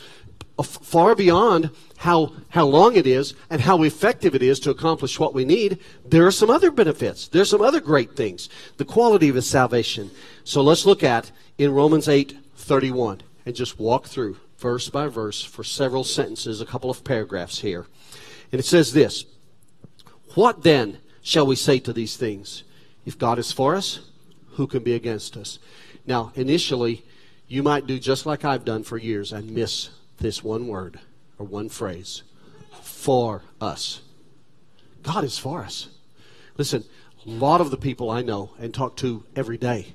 far 0.63 1.15
beyond 1.15 1.71
how, 1.97 2.33
how 2.49 2.65
long 2.65 2.95
it 2.95 3.05
is 3.05 3.33
and 3.49 3.61
how 3.61 3.83
effective 3.83 4.35
it 4.35 4.43
is 4.43 4.59
to 4.61 4.69
accomplish 4.69 5.19
what 5.19 5.33
we 5.33 5.45
need, 5.45 5.79
there 6.05 6.25
are 6.25 6.31
some 6.31 6.49
other 6.49 6.71
benefits. 6.71 7.27
There's 7.27 7.49
some 7.49 7.61
other 7.61 7.81
great 7.81 8.15
things. 8.15 8.49
The 8.77 8.85
quality 8.85 9.29
of 9.29 9.35
his 9.35 9.49
salvation. 9.49 10.11
So 10.43 10.61
let's 10.61 10.85
look 10.85 11.03
at 11.03 11.31
in 11.57 11.71
Romans 11.73 12.07
8 12.07 12.37
31 12.55 13.21
and 13.45 13.55
just 13.55 13.79
walk 13.79 14.05
through 14.05 14.37
verse 14.57 14.89
by 14.89 15.07
verse 15.07 15.43
for 15.43 15.63
several 15.63 16.03
sentences, 16.03 16.61
a 16.61 16.65
couple 16.65 16.89
of 16.89 17.03
paragraphs 17.03 17.59
here. 17.59 17.87
And 18.51 18.59
it 18.59 18.65
says 18.65 18.93
this 18.93 19.25
What 20.35 20.63
then 20.63 20.99
shall 21.21 21.47
we 21.47 21.55
say 21.55 21.79
to 21.79 21.93
these 21.93 22.17
things? 22.17 22.63
If 23.05 23.17
God 23.17 23.39
is 23.39 23.51
for 23.51 23.75
us, 23.75 24.01
who 24.51 24.67
can 24.67 24.83
be 24.83 24.93
against 24.93 25.37
us? 25.37 25.57
Now, 26.09 26.31
initially, 26.33 27.05
you 27.47 27.61
might 27.61 27.85
do 27.85 27.99
just 27.99 28.25
like 28.25 28.43
I've 28.43 28.65
done 28.65 28.83
for 28.83 28.97
years 28.97 29.31
and 29.31 29.51
miss 29.51 29.91
this 30.17 30.43
one 30.43 30.67
word 30.67 30.99
or 31.37 31.45
one 31.45 31.69
phrase 31.69 32.23
for 32.81 33.43
us. 33.61 34.01
God 35.03 35.23
is 35.23 35.37
for 35.37 35.61
us. 35.61 35.89
Listen, 36.57 36.83
a 37.27 37.29
lot 37.29 37.61
of 37.61 37.69
the 37.69 37.77
people 37.77 38.09
I 38.09 38.23
know 38.23 38.49
and 38.57 38.73
talk 38.73 38.97
to 38.97 39.23
every 39.35 39.59
day 39.59 39.93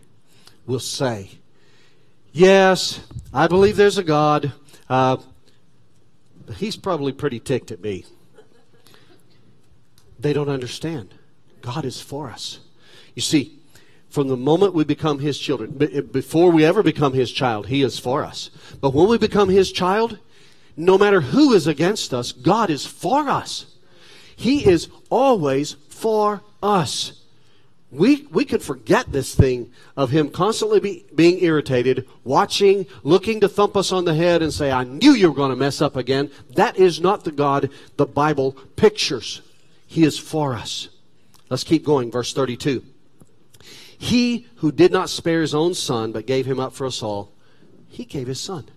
will 0.67 0.79
say, 0.79 1.31
Yes, 2.31 3.01
I 3.33 3.49
believe 3.49 3.75
there's 3.75 3.99
a 3.99 4.05
God. 4.05 4.53
Uh, 4.89 5.17
he's 6.59 6.77
probably 6.77 7.13
pretty 7.13 7.41
ticked 7.41 7.73
at 7.73 7.83
me. 7.83 8.05
They 10.21 10.33
don't 10.33 10.49
understand. 10.49 11.13
God 11.61 11.85
is 11.85 12.01
for 12.01 12.31
us. 12.31 12.61
You 13.17 13.23
see, 13.23 13.59
from 14.15 14.29
the 14.29 14.37
moment 14.37 14.75
we 14.75 14.85
become 14.85 15.19
His 15.19 15.39
children, 15.39 15.73
before 16.13 16.51
we 16.51 16.65
ever 16.65 16.83
become 16.83 17.13
His 17.13 17.33
child, 17.33 17.67
He 17.67 17.83
is 17.83 17.99
for 17.99 18.25
us. 18.25 18.51
But 18.81 18.95
when 18.95 19.09
we 19.09 19.19
become 19.19 19.49
His 19.49 19.73
child, 19.73 20.19
no 20.77 20.97
matter 20.97 21.21
who 21.21 21.53
is 21.53 21.67
against 21.67 22.15
us, 22.15 22.33
God 22.33 22.71
is 22.71 22.87
for 22.87 23.29
us. 23.29 23.67
He 24.37 24.67
is 24.67 24.89
always 25.11 25.73
for 25.89 26.43
us 26.63 27.25
we, 27.95 28.27
we 28.33 28.45
could 28.45 28.63
forget 28.63 29.13
this 29.13 29.35
thing 29.35 29.71
of 29.97 30.11
him 30.11 30.29
constantly 30.29 30.81
be, 30.81 31.07
being 31.15 31.43
irritated, 31.43 32.09
watching, 32.25 32.87
looking 33.05 33.41
to 33.41 33.49
thump 33.49 33.77
us 33.77 33.93
on 33.93 34.05
the 34.05 34.15
head 34.15 34.43
and 34.43 34.53
say, 34.53 34.73
I 34.73 34.83
knew 34.83 35.13
you 35.13 35.29
were 35.29 35.37
going 35.37 35.51
to 35.51 35.57
mess 35.57 35.81
up 35.81 35.95
again. 35.95 36.31
That 36.51 36.77
is 36.77 37.01
not 37.01 37.23
the 37.23 37.31
God 37.31 37.71
the 37.97 38.07
Bible 38.07 38.53
pictures. 38.75 39.43
He 39.87 40.03
is 40.03 40.19
for 40.19 40.55
us. 40.55 40.89
Let's 41.49 41.63
keep 41.63 41.85
going. 41.85 42.11
Verse 42.11 42.35
32. 42.35 42.85
He 43.99 44.47
who 44.57 44.73
did 44.73 44.93
not 44.93 45.11
spare 45.11 45.41
his 45.41 45.55
own 45.55 45.75
son, 45.75 46.13
but 46.13 46.27
gave 46.27 46.47
him 46.47 46.61
up 46.61 46.73
for 46.73 46.87
us 46.87 47.03
all, 47.03 47.33
he 47.89 48.05
gave 48.05 48.27
his 48.27 48.41
son. 48.41 48.69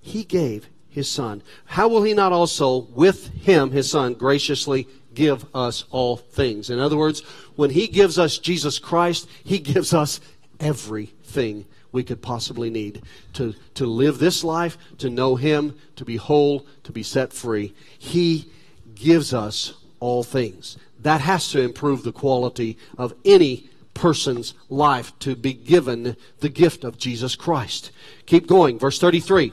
He 0.00 0.24
gave 0.24 0.68
his 0.88 1.08
son. 1.08 1.42
How 1.64 1.88
will 1.88 2.02
he 2.02 2.14
not 2.14 2.32
also, 2.32 2.78
with 2.94 3.28
him, 3.28 3.70
his 3.70 3.90
son, 3.90 4.14
graciously 4.14 4.86
give 5.14 5.44
us 5.54 5.84
all 5.90 6.16
things. 6.16 6.70
In 6.70 6.78
other 6.78 6.96
words, 6.96 7.20
when 7.56 7.70
He 7.70 7.86
gives 7.86 8.18
us 8.18 8.38
Jesus 8.38 8.78
Christ, 8.78 9.28
He 9.44 9.58
gives 9.58 9.92
us 9.92 10.20
everything 10.60 11.66
we 11.90 12.02
could 12.02 12.22
possibly 12.22 12.70
need 12.70 13.02
to, 13.34 13.54
to 13.74 13.86
live 13.86 14.18
this 14.18 14.42
life, 14.42 14.78
to 14.98 15.10
know 15.10 15.36
Him, 15.36 15.76
to 15.96 16.04
be 16.04 16.16
whole, 16.16 16.66
to 16.84 16.92
be 16.92 17.02
set 17.02 17.32
free. 17.32 17.74
He 17.98 18.50
gives 18.94 19.34
us 19.34 19.74
all 20.00 20.22
things. 20.22 20.78
That 21.00 21.20
has 21.20 21.50
to 21.50 21.60
improve 21.60 22.02
the 22.02 22.12
quality 22.12 22.78
of 22.96 23.14
any 23.24 23.68
person's 23.94 24.54
life 24.68 25.16
to 25.20 25.36
be 25.36 25.52
given 25.52 26.16
the 26.40 26.48
gift 26.48 26.84
of 26.84 26.98
Jesus 26.98 27.36
Christ. 27.36 27.90
Keep 28.26 28.46
going. 28.46 28.78
Verse 28.78 28.98
33. 28.98 29.52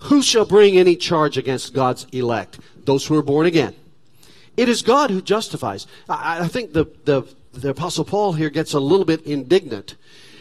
Who 0.00 0.22
shall 0.22 0.44
bring 0.44 0.76
any 0.76 0.96
charge 0.96 1.38
against 1.38 1.74
God's 1.74 2.06
elect? 2.12 2.58
Those 2.84 3.06
who 3.06 3.16
are 3.16 3.22
born 3.22 3.46
again. 3.46 3.74
It 4.56 4.68
is 4.68 4.82
God 4.82 5.10
who 5.10 5.22
justifies. 5.22 5.86
I, 6.08 6.44
I 6.44 6.48
think 6.48 6.72
the, 6.72 6.86
the, 7.04 7.22
the, 7.52 7.70
Apostle 7.70 8.04
Paul 8.04 8.32
here 8.32 8.50
gets 8.50 8.74
a 8.74 8.80
little 8.80 9.06
bit 9.06 9.22
indignant 9.22 9.96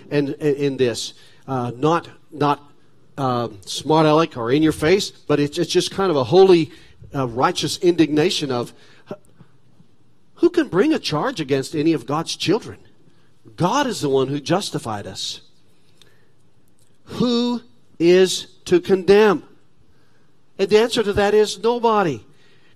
in, 0.09 0.33
in, 0.33 0.55
in 0.55 0.77
this. 0.77 1.13
Uh, 1.47 1.71
not 1.75 2.09
not 2.31 2.71
uh, 3.17 3.49
smart 3.65 4.05
aleck 4.05 4.37
or 4.37 4.51
in 4.51 4.63
your 4.63 4.71
face, 4.71 5.11
but 5.11 5.39
it's, 5.39 5.57
it's 5.57 5.71
just 5.71 5.91
kind 5.91 6.09
of 6.09 6.17
a 6.17 6.23
holy, 6.23 6.71
uh, 7.13 7.27
righteous 7.27 7.77
indignation 7.77 8.51
of 8.51 8.73
who 10.41 10.49
can 10.49 10.69
bring 10.69 10.91
a 10.91 10.99
charge 10.99 11.39
against 11.39 11.75
any 11.75 11.93
of 11.93 12.07
God's 12.07 12.35
children? 12.35 12.79
God 13.55 13.87
is 13.87 14.01
the 14.01 14.09
one 14.09 14.27
who 14.27 14.39
justified 14.39 15.07
us. 15.07 15.41
Who 17.05 17.61
is 17.99 18.45
to 18.65 18.79
condemn? 18.79 19.43
And 20.57 20.69
the 20.69 20.79
answer 20.79 21.03
to 21.03 21.13
that 21.13 21.33
is 21.33 21.59
nobody. 21.59 22.23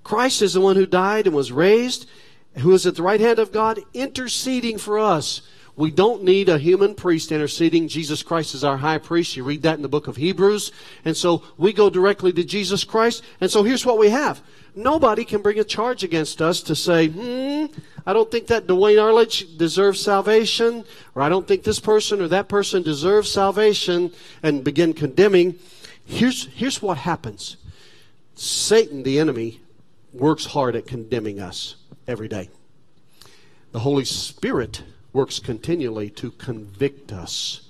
Christ 0.03 0.41
is 0.41 0.53
the 0.53 0.61
one 0.61 0.75
who 0.75 0.85
died 0.85 1.27
and 1.27 1.35
was 1.35 1.51
raised, 1.51 2.09
who 2.57 2.73
is 2.73 2.85
at 2.85 2.95
the 2.95 3.03
right 3.03 3.19
hand 3.19 3.39
of 3.39 3.51
God, 3.51 3.79
interceding 3.93 4.77
for 4.77 4.99
us. 4.99 5.41
We 5.75 5.91
don't 5.91 6.23
need 6.23 6.47
a 6.47 6.57
human 6.57 6.95
priest 6.95 7.31
interceding. 7.31 7.87
Jesus 7.89 8.23
Christ 8.23 8.55
is 8.55 8.63
our 8.63 8.77
high 8.77 8.97
priest. 8.97 9.35
You 9.35 9.43
read 9.43 9.63
that 9.63 9.75
in 9.75 9.81
the 9.81 9.89
book 9.89 10.07
of 10.07 10.15
Hebrews. 10.15 10.71
And 11.03 11.17
so 11.17 11.43
we 11.57 11.73
go 11.73 11.89
directly 11.89 12.31
to 12.33 12.43
Jesus 12.43 12.83
Christ. 12.85 13.23
And 13.41 13.51
so 13.51 13.63
here's 13.63 13.85
what 13.85 13.97
we 13.97 14.09
have. 14.09 14.41
Nobody 14.75 15.23
can 15.23 15.41
bring 15.41 15.57
a 15.57 15.63
charge 15.63 16.03
against 16.03 16.41
us 16.41 16.61
to 16.63 16.75
say, 16.75 17.07
hmm, 17.07 17.67
I 18.05 18.11
don't 18.11 18.29
think 18.29 18.47
that 18.47 18.67
Dwayne 18.67 19.01
Arledge 19.01 19.57
deserves 19.57 20.01
salvation, 20.01 20.83
or 21.15 21.21
I 21.21 21.29
don't 21.29 21.47
think 21.47 21.63
this 21.63 21.79
person 21.79 22.21
or 22.21 22.27
that 22.27 22.49
person 22.49 22.83
deserves 22.83 23.31
salvation, 23.31 24.11
and 24.43 24.65
begin 24.65 24.93
condemning. 24.93 25.57
Here's, 26.03 26.47
here's 26.47 26.81
what 26.81 26.97
happens 26.99 27.55
Satan, 28.35 29.03
the 29.03 29.17
enemy, 29.17 29.61
works 30.11 30.47
hard 30.47 30.75
at 30.75 30.87
condemning 30.87 31.39
us 31.39 31.77
every 32.05 32.27
day. 32.27 32.49
The 33.71 33.79
Holy 33.79 34.05
Spirit 34.05 34.83
works 35.13 35.39
continually 35.39 36.09
to 36.11 36.31
convict 36.31 37.13
us. 37.13 37.69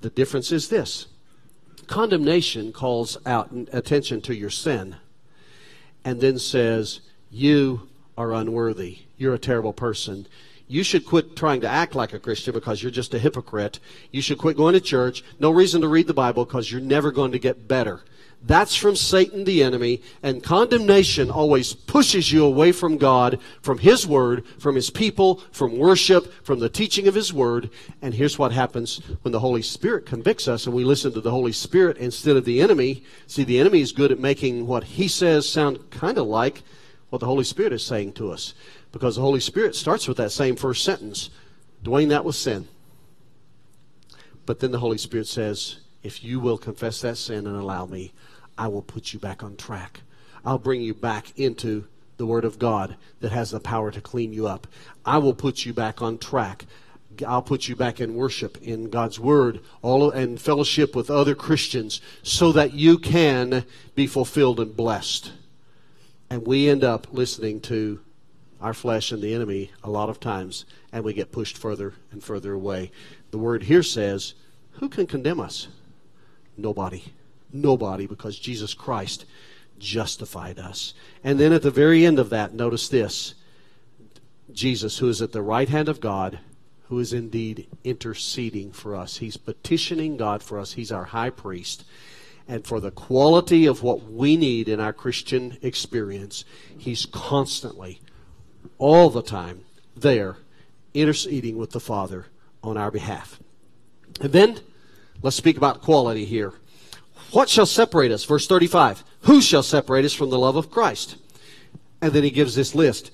The 0.00 0.10
difference 0.10 0.50
is 0.50 0.68
this 0.70 1.08
condemnation 1.86 2.72
calls 2.72 3.18
out 3.26 3.50
attention 3.72 4.22
to 4.22 4.34
your 4.34 4.50
sin 4.50 4.96
and 6.06 6.20
then 6.20 6.38
says, 6.38 7.00
You 7.32 7.88
are 8.16 8.32
unworthy. 8.32 9.00
You're 9.18 9.34
a 9.34 9.40
terrible 9.40 9.72
person. 9.72 10.28
You 10.68 10.84
should 10.84 11.04
quit 11.04 11.36
trying 11.36 11.60
to 11.62 11.68
act 11.68 11.96
like 11.96 12.12
a 12.12 12.20
Christian 12.20 12.54
because 12.54 12.80
you're 12.80 12.92
just 12.92 13.12
a 13.12 13.18
hypocrite. 13.18 13.80
You 14.12 14.22
should 14.22 14.38
quit 14.38 14.56
going 14.56 14.74
to 14.74 14.80
church. 14.80 15.24
No 15.40 15.50
reason 15.50 15.80
to 15.80 15.88
read 15.88 16.06
the 16.06 16.14
Bible 16.14 16.44
because 16.44 16.70
you're 16.70 16.80
never 16.80 17.10
going 17.10 17.32
to 17.32 17.40
get 17.40 17.66
better. 17.66 18.02
That's 18.46 18.76
from 18.76 18.94
Satan, 18.94 19.42
the 19.42 19.64
enemy, 19.64 20.02
and 20.22 20.40
condemnation 20.40 21.32
always 21.32 21.72
pushes 21.74 22.30
you 22.30 22.44
away 22.44 22.70
from 22.70 22.96
God, 22.96 23.40
from 23.60 23.78
His 23.78 24.06
Word, 24.06 24.46
from 24.60 24.76
His 24.76 24.88
people, 24.88 25.42
from 25.50 25.76
worship, 25.76 26.32
from 26.44 26.60
the 26.60 26.68
teaching 26.68 27.08
of 27.08 27.14
His 27.16 27.32
Word. 27.32 27.70
And 28.00 28.14
here's 28.14 28.38
what 28.38 28.52
happens 28.52 28.98
when 29.22 29.32
the 29.32 29.40
Holy 29.40 29.62
Spirit 29.62 30.06
convicts 30.06 30.46
us 30.46 30.64
and 30.64 30.76
we 30.76 30.84
listen 30.84 31.12
to 31.14 31.20
the 31.20 31.32
Holy 31.32 31.50
Spirit 31.50 31.96
instead 31.96 32.36
of 32.36 32.44
the 32.44 32.60
enemy. 32.60 33.02
See, 33.26 33.42
the 33.42 33.58
enemy 33.58 33.80
is 33.80 33.90
good 33.90 34.12
at 34.12 34.20
making 34.20 34.68
what 34.68 34.84
he 34.84 35.08
says 35.08 35.48
sound 35.48 35.90
kind 35.90 36.16
of 36.16 36.28
like 36.28 36.62
what 37.10 37.18
the 37.18 37.26
Holy 37.26 37.44
Spirit 37.44 37.72
is 37.72 37.84
saying 37.84 38.12
to 38.12 38.30
us. 38.30 38.54
Because 38.92 39.16
the 39.16 39.22
Holy 39.22 39.40
Spirit 39.40 39.74
starts 39.74 40.06
with 40.06 40.18
that 40.18 40.30
same 40.30 40.54
first 40.54 40.84
sentence 40.84 41.30
Dwayne, 41.82 42.08
that 42.08 42.24
was 42.24 42.38
sin. 42.38 42.68
But 44.44 44.60
then 44.60 44.70
the 44.70 44.78
Holy 44.78 44.98
Spirit 44.98 45.26
says, 45.26 45.78
if 46.06 46.22
you 46.22 46.38
will 46.38 46.56
confess 46.56 47.00
that 47.00 47.18
sin 47.18 47.46
and 47.46 47.56
allow 47.56 47.84
me, 47.84 48.12
I 48.56 48.68
will 48.68 48.82
put 48.82 49.12
you 49.12 49.18
back 49.18 49.42
on 49.42 49.56
track. 49.56 50.02
I'll 50.44 50.58
bring 50.58 50.80
you 50.80 50.94
back 50.94 51.36
into 51.36 51.88
the 52.16 52.26
Word 52.26 52.44
of 52.44 52.58
God 52.58 52.96
that 53.20 53.32
has 53.32 53.50
the 53.50 53.60
power 53.60 53.90
to 53.90 54.00
clean 54.00 54.32
you 54.32 54.46
up. 54.46 54.68
I 55.04 55.18
will 55.18 55.34
put 55.34 55.66
you 55.66 55.74
back 55.74 56.00
on 56.00 56.18
track. 56.18 56.64
I'll 57.26 57.42
put 57.42 57.66
you 57.66 57.74
back 57.74 58.00
in 58.00 58.14
worship 58.14 58.56
in 58.62 58.88
God's 58.88 59.18
Word, 59.18 59.60
all 59.82 60.10
and 60.10 60.40
fellowship 60.40 60.94
with 60.94 61.10
other 61.10 61.34
Christians, 61.34 62.00
so 62.22 62.52
that 62.52 62.72
you 62.72 62.98
can 62.98 63.64
be 63.94 64.06
fulfilled 64.06 64.60
and 64.60 64.76
blessed. 64.76 65.32
And 66.30 66.46
we 66.46 66.68
end 66.68 66.84
up 66.84 67.08
listening 67.10 67.60
to 67.62 68.00
our 68.60 68.74
flesh 68.74 69.12
and 69.12 69.22
the 69.22 69.34
enemy 69.34 69.72
a 69.82 69.90
lot 69.90 70.08
of 70.08 70.20
times, 70.20 70.64
and 70.92 71.04
we 71.04 71.12
get 71.12 71.32
pushed 71.32 71.58
further 71.58 71.94
and 72.12 72.22
further 72.22 72.52
away. 72.52 72.90
The 73.30 73.38
Word 73.38 73.64
here 73.64 73.82
says, 73.82 74.34
"Who 74.72 74.88
can 74.88 75.06
condemn 75.06 75.40
us?" 75.40 75.68
Nobody. 76.56 77.04
Nobody, 77.52 78.06
because 78.06 78.38
Jesus 78.38 78.74
Christ 78.74 79.24
justified 79.78 80.58
us. 80.58 80.94
And 81.22 81.38
then 81.38 81.52
at 81.52 81.62
the 81.62 81.70
very 81.70 82.04
end 82.04 82.18
of 82.18 82.30
that, 82.30 82.54
notice 82.54 82.88
this 82.88 83.34
Jesus, 84.52 84.98
who 84.98 85.08
is 85.08 85.20
at 85.20 85.32
the 85.32 85.42
right 85.42 85.68
hand 85.68 85.88
of 85.88 86.00
God, 86.00 86.38
who 86.88 86.98
is 86.98 87.12
indeed 87.12 87.66
interceding 87.84 88.72
for 88.72 88.94
us. 88.94 89.18
He's 89.18 89.36
petitioning 89.36 90.16
God 90.16 90.42
for 90.42 90.58
us. 90.58 90.74
He's 90.74 90.92
our 90.92 91.04
high 91.04 91.30
priest. 91.30 91.84
And 92.48 92.64
for 92.64 92.78
the 92.78 92.92
quality 92.92 93.66
of 93.66 93.82
what 93.82 94.04
we 94.04 94.36
need 94.36 94.68
in 94.68 94.78
our 94.78 94.92
Christian 94.92 95.58
experience, 95.62 96.44
He's 96.78 97.04
constantly, 97.04 98.00
all 98.78 99.10
the 99.10 99.22
time, 99.22 99.64
there, 99.96 100.36
interceding 100.94 101.56
with 101.56 101.72
the 101.72 101.80
Father 101.80 102.26
on 102.62 102.76
our 102.76 102.92
behalf. 102.92 103.40
And 104.20 104.32
then, 104.32 104.60
let's 105.22 105.36
speak 105.36 105.56
about 105.56 105.82
quality 105.82 106.24
here. 106.24 106.52
What 107.32 107.48
shall 107.48 107.66
separate 107.66 108.12
us? 108.12 108.24
Verse 108.24 108.46
35. 108.46 109.04
Who 109.22 109.40
shall 109.40 109.62
separate 109.62 110.04
us 110.04 110.14
from 110.14 110.30
the 110.30 110.38
love 110.38 110.56
of 110.56 110.70
Christ? 110.70 111.16
And 112.00 112.12
then 112.12 112.22
he 112.22 112.30
gives 112.30 112.54
this 112.54 112.74
list. 112.74 113.10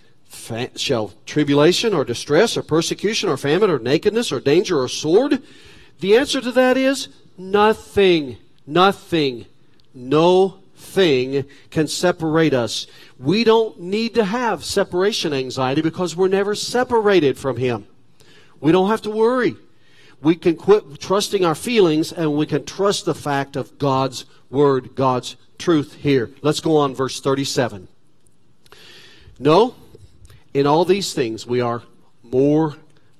Shall 0.77 1.13
tribulation 1.27 1.95
or 1.95 2.05
distress 2.05 2.57
or 2.57 2.63
persecution 2.63 3.29
or 3.29 3.37
famine 3.37 3.71
or 3.71 3.79
nakedness 3.79 4.33
or 4.33 4.41
danger 4.41 4.81
or 4.81 4.89
sword? 4.89 5.43
The 6.01 6.17
answer 6.17 6.41
to 6.41 6.53
that 6.53 6.77
is 6.77 7.09
nothing. 7.39 8.39
Nothing. 8.67 9.47
No 9.95 10.59
thing 10.75 11.45
can 11.71 11.87
separate 11.87 12.55
us. 12.55 12.87
We 13.19 13.45
don't 13.45 13.79
need 13.81 14.15
to 14.15 14.25
have 14.25 14.65
separation 14.65 15.33
anxiety 15.33 15.81
because 15.81 16.17
we're 16.17 16.29
never 16.29 16.55
separated 16.55 17.39
from 17.39 17.57
Him. 17.57 17.87
We 18.61 18.73
don't 18.73 18.91
have 18.91 19.03
to 19.03 19.11
worry. 19.11 19.57
We 20.23 20.37
can 20.37 20.57
quit 20.57 21.01
trusting 21.01 21.45
our 21.45 21.55
feelings 21.55 22.13
and 22.13 22.35
we 22.35 22.47
can 22.47 22.65
trust 22.65 23.05
the 23.05 23.15
fact 23.15 23.57
of 23.57 23.79
God's 23.79 24.25
word, 24.51 24.95
God's 24.95 25.37
truth 25.59 25.95
here. 25.95 26.31
Let's 26.43 26.61
go 26.61 26.77
on, 26.77 26.95
verse 26.95 27.21
37. 27.21 27.89
No, 29.39 29.75
in 30.55 30.67
all 30.67 30.85
these 30.85 31.13
things 31.13 31.47
we 31.47 31.61
are 31.61 31.83
more 32.23 32.77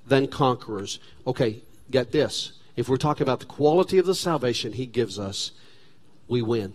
than 0.07 0.27
conquerors. 0.27 0.99
Okay, 1.27 1.61
get 1.91 2.11
this. 2.11 2.53
If 2.77 2.87
we're 2.87 2.97
talking 2.97 3.23
about 3.23 3.41
the 3.41 3.45
quality 3.45 3.97
of 3.97 4.05
the 4.05 4.15
salvation 4.15 4.73
He 4.73 4.85
gives 4.85 5.19
us, 5.19 5.51
we 6.27 6.41
win. 6.41 6.73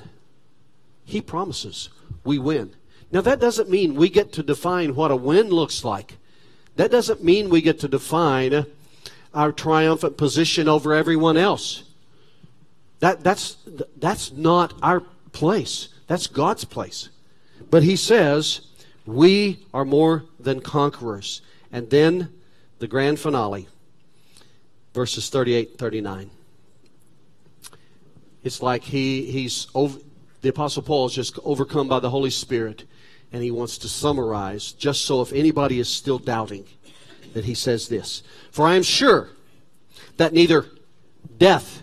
He 1.04 1.22
promises 1.22 1.88
we 2.24 2.38
win. 2.38 2.74
Now, 3.10 3.22
that 3.22 3.40
doesn't 3.40 3.70
mean 3.70 3.94
we 3.94 4.10
get 4.10 4.32
to 4.34 4.42
define 4.42 4.94
what 4.94 5.10
a 5.10 5.16
win 5.16 5.48
looks 5.48 5.82
like. 5.84 6.18
That 6.76 6.90
doesn't 6.90 7.24
mean 7.24 7.48
we 7.48 7.62
get 7.62 7.80
to 7.80 7.88
define 7.88 8.66
our 9.38 9.52
triumphant 9.52 10.16
position 10.16 10.68
over 10.68 10.92
everyone 10.92 11.36
else. 11.36 11.84
That, 12.98 13.22
that's, 13.22 13.56
that's 13.96 14.32
not 14.32 14.74
our 14.82 15.00
place. 15.30 15.90
That's 16.08 16.26
God's 16.26 16.64
place. 16.64 17.08
But 17.70 17.84
he 17.84 17.94
says, 17.94 18.62
we 19.06 19.64
are 19.72 19.84
more 19.84 20.24
than 20.40 20.60
conquerors. 20.60 21.40
And 21.70 21.88
then 21.88 22.32
the 22.80 22.88
grand 22.88 23.20
finale, 23.20 23.68
verses 24.92 25.30
38 25.30 25.78
39. 25.78 26.30
It's 28.42 28.60
like 28.60 28.82
he, 28.82 29.30
he's 29.30 29.68
over, 29.72 30.00
the 30.40 30.48
Apostle 30.48 30.82
Paul 30.82 31.06
is 31.06 31.14
just 31.14 31.38
overcome 31.44 31.86
by 31.86 32.00
the 32.00 32.10
Holy 32.10 32.30
Spirit, 32.30 32.84
and 33.32 33.40
he 33.40 33.52
wants 33.52 33.78
to 33.78 33.88
summarize, 33.88 34.72
just 34.72 35.02
so 35.04 35.20
if 35.20 35.32
anybody 35.32 35.78
is 35.78 35.88
still 35.88 36.18
doubting, 36.18 36.64
that 37.38 37.44
he 37.44 37.54
says 37.54 37.86
this 37.88 38.24
For 38.50 38.66
I 38.66 38.74
am 38.74 38.82
sure 38.82 39.28
that 40.16 40.32
neither 40.32 40.66
death 41.38 41.82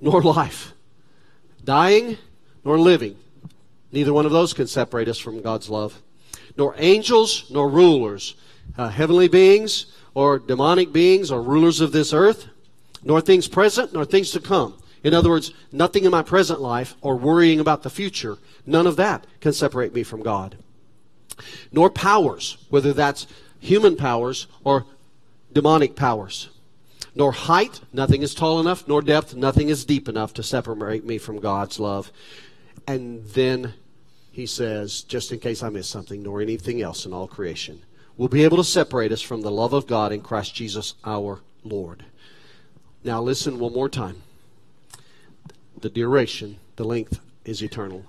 nor 0.00 0.22
life, 0.22 0.74
dying 1.64 2.18
nor 2.64 2.78
living, 2.78 3.16
neither 3.90 4.12
one 4.12 4.26
of 4.26 4.30
those 4.30 4.52
can 4.52 4.68
separate 4.68 5.08
us 5.08 5.18
from 5.18 5.42
God's 5.42 5.68
love, 5.68 6.00
nor 6.56 6.76
angels 6.78 7.46
nor 7.50 7.68
rulers, 7.68 8.36
uh, 8.78 8.90
heavenly 8.90 9.26
beings 9.26 9.86
or 10.14 10.38
demonic 10.38 10.92
beings 10.92 11.32
or 11.32 11.42
rulers 11.42 11.80
of 11.80 11.90
this 11.90 12.12
earth, 12.12 12.46
nor 13.02 13.20
things 13.20 13.48
present 13.48 13.92
nor 13.92 14.04
things 14.04 14.30
to 14.30 14.38
come. 14.38 14.80
In 15.02 15.14
other 15.14 15.30
words, 15.30 15.52
nothing 15.72 16.04
in 16.04 16.12
my 16.12 16.22
present 16.22 16.60
life 16.60 16.94
or 17.00 17.16
worrying 17.16 17.58
about 17.58 17.82
the 17.82 17.90
future, 17.90 18.38
none 18.64 18.86
of 18.86 18.94
that 18.96 19.26
can 19.40 19.52
separate 19.52 19.92
me 19.92 20.04
from 20.04 20.22
God. 20.22 20.58
Nor 21.72 21.90
powers, 21.90 22.58
whether 22.68 22.92
that's 22.92 23.26
human 23.60 23.96
powers 23.96 24.46
or 24.64 24.86
demonic 25.52 25.94
powers. 25.94 26.48
Nor 27.14 27.32
height, 27.32 27.80
nothing 27.92 28.22
is 28.22 28.34
tall 28.34 28.60
enough, 28.60 28.86
nor 28.88 29.02
depth, 29.02 29.34
nothing 29.34 29.68
is 29.68 29.84
deep 29.84 30.08
enough 30.08 30.32
to 30.34 30.42
separate 30.42 31.04
me 31.04 31.18
from 31.18 31.40
God's 31.40 31.78
love. 31.78 32.12
And 32.86 33.24
then 33.26 33.74
he 34.32 34.46
says, 34.46 35.02
just 35.02 35.32
in 35.32 35.40
case 35.40 35.62
I 35.62 35.68
miss 35.68 35.88
something, 35.88 36.22
nor 36.22 36.40
anything 36.40 36.80
else 36.80 37.04
in 37.04 37.12
all 37.12 37.26
creation, 37.26 37.82
will 38.16 38.28
be 38.28 38.44
able 38.44 38.56
to 38.58 38.64
separate 38.64 39.12
us 39.12 39.22
from 39.22 39.42
the 39.42 39.50
love 39.50 39.72
of 39.72 39.86
God 39.86 40.12
in 40.12 40.22
Christ 40.22 40.54
Jesus 40.54 40.94
our 41.04 41.40
Lord. 41.64 42.04
Now 43.02 43.20
listen 43.20 43.58
one 43.58 43.72
more 43.72 43.88
time. 43.88 44.22
The 45.80 45.90
duration, 45.90 46.58
the 46.76 46.84
length 46.84 47.18
is 47.44 47.62
eternal. 47.62 48.04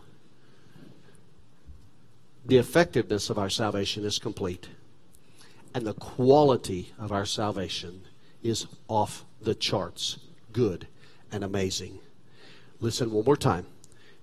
The 2.45 2.57
effectiveness 2.57 3.29
of 3.29 3.39
our 3.39 3.49
salvation 3.49 4.03
is 4.05 4.19
complete 4.19 4.67
and 5.73 5.85
the 5.85 5.93
quality 5.93 6.93
of 6.99 7.11
our 7.11 7.25
salvation 7.25 8.01
is 8.43 8.67
off 8.87 9.25
the 9.41 9.55
charts. 9.55 10.17
Good 10.51 10.87
and 11.31 11.43
amazing. 11.43 11.99
Listen 12.79 13.11
one 13.11 13.25
more 13.25 13.37
time 13.37 13.65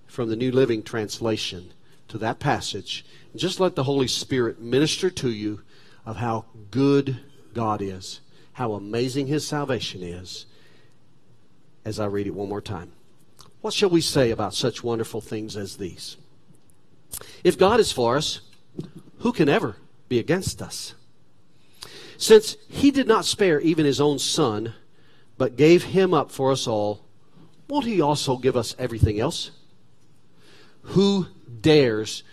from 0.07 0.29
the 0.29 0.35
New 0.35 0.51
Living 0.51 0.83
Translation 0.83 1.71
to 2.07 2.17
that 2.17 2.39
passage. 2.39 3.05
Just 3.35 3.59
let 3.59 3.75
the 3.75 3.83
Holy 3.83 4.07
Spirit 4.07 4.59
minister 4.59 5.09
to 5.09 5.29
you 5.29 5.61
of 6.05 6.17
how 6.17 6.45
good 6.71 7.19
God 7.53 7.81
is, 7.81 8.19
how 8.53 8.73
amazing 8.73 9.27
His 9.27 9.47
salvation 9.47 10.03
is, 10.03 10.45
as 11.85 11.99
I 11.99 12.05
read 12.05 12.27
it 12.27 12.35
one 12.35 12.49
more 12.49 12.61
time. 12.61 12.91
What 13.61 13.73
shall 13.73 13.89
we 13.89 14.01
say 14.01 14.31
about 14.31 14.53
such 14.53 14.83
wonderful 14.83 15.21
things 15.21 15.55
as 15.57 15.77
these? 15.77 16.17
If 17.43 17.57
God 17.57 17.79
is 17.79 17.91
for 17.91 18.17
us, 18.17 18.41
who 19.19 19.31
can 19.31 19.49
ever 19.49 19.75
be 20.07 20.19
against 20.19 20.61
us? 20.61 20.93
Since 22.19 22.57
he 22.67 22.91
did 22.91 23.07
not 23.07 23.25
spare 23.25 23.59
even 23.61 23.85
his 23.85 23.99
own 23.99 24.19
son, 24.19 24.73
but 25.39 25.55
gave 25.55 25.85
him 25.85 26.13
up 26.13 26.29
for 26.29 26.51
us 26.51 26.67
all, 26.67 27.01
won't 27.69 27.85
He 27.85 28.01
also 28.01 28.35
give 28.35 28.57
us 28.57 28.75
everything 28.79 29.19
else? 29.19 29.51
Who 30.81 31.27
dares 31.61 32.23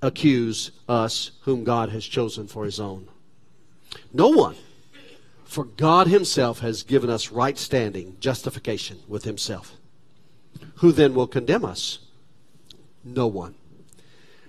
accuse 0.00 0.70
us 0.88 1.32
whom 1.42 1.64
God 1.64 1.90
has 1.90 2.04
chosen 2.04 2.48
for 2.48 2.64
His 2.64 2.80
own? 2.80 3.06
No 4.12 4.30
one. 4.30 4.56
For 5.44 5.64
God 5.64 6.06
Himself 6.06 6.60
has 6.60 6.82
given 6.82 7.10
us 7.10 7.30
right 7.30 7.58
standing, 7.58 8.16
justification 8.20 9.00
with 9.06 9.24
Himself. 9.24 9.76
Who 10.76 10.92
then 10.92 11.14
will 11.14 11.26
condemn 11.26 11.64
us? 11.64 11.98
No 13.04 13.26
one. 13.26 13.54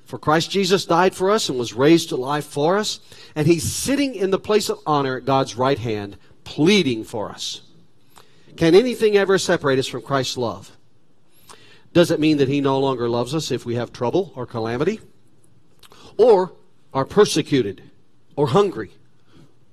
For 0.07 0.17
Christ 0.17 0.49
Jesus 0.49 0.85
died 0.85 1.13
for 1.13 1.29
us 1.29 1.49
and 1.49 1.59
was 1.59 1.73
raised 1.73 2.09
to 2.09 2.15
life 2.15 2.45
for 2.45 2.77
us, 2.77 3.01
and 3.35 3.45
He's 3.45 3.69
sitting 3.69 4.15
in 4.15 4.31
the 4.31 4.39
place 4.39 4.69
of 4.69 4.79
honor 4.85 5.17
at 5.17 5.25
God's 5.25 5.57
right 5.57 5.77
hand, 5.77 6.17
pleading 6.45 7.03
for 7.03 7.29
us. 7.29 7.61
Can 8.55 8.73
anything 8.73 9.17
ever 9.17 9.37
separate 9.37 9.79
us 9.79 9.87
from 9.87 10.01
Christ's 10.01 10.37
love? 10.37 10.71
Does 11.91 12.09
it 12.09 12.21
mean 12.21 12.37
that 12.37 12.47
He 12.47 12.61
no 12.61 12.79
longer 12.79 13.09
loves 13.09 13.35
us 13.35 13.51
if 13.51 13.65
we 13.65 13.75
have 13.75 13.91
trouble 13.91 14.31
or 14.33 14.45
calamity? 14.45 15.01
Or 16.15 16.53
are 16.93 17.05
persecuted, 17.05 17.83
or 18.37 18.47
hungry, 18.47 18.91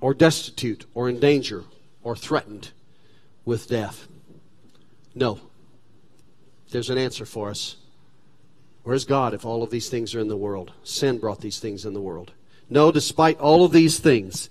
or 0.01 0.15
destitute, 0.15 0.85
or 0.95 1.09
in 1.09 1.21
danger, 1.21 1.63
or 2.03 2.17
threatened 2.17 2.73
with 3.45 3.69
death? 3.69 4.09
No. 5.15 5.39
There's 6.71 6.91
an 6.91 6.99
answer 6.99 7.25
for 7.25 7.51
us. 7.51 7.77
Where's 8.85 9.07
God 9.07 9.33
if 9.33 9.45
all 9.47 9.63
of 9.63 9.71
these 9.71 9.89
things 9.89 10.15
are 10.15 10.21
in 10.21 10.29
the 10.29 10.37
world? 10.37 10.73
Sin 10.85 11.19
brought 11.19 11.41
these 11.41 11.59
things 11.59 11.87
in 11.87 11.95
the 11.95 12.03
world. 12.03 12.33
No, 12.69 12.93
despite 12.93 13.41
all 13.41 13.65
of 13.65 13.73
these 13.73 13.99
things, 13.99 14.51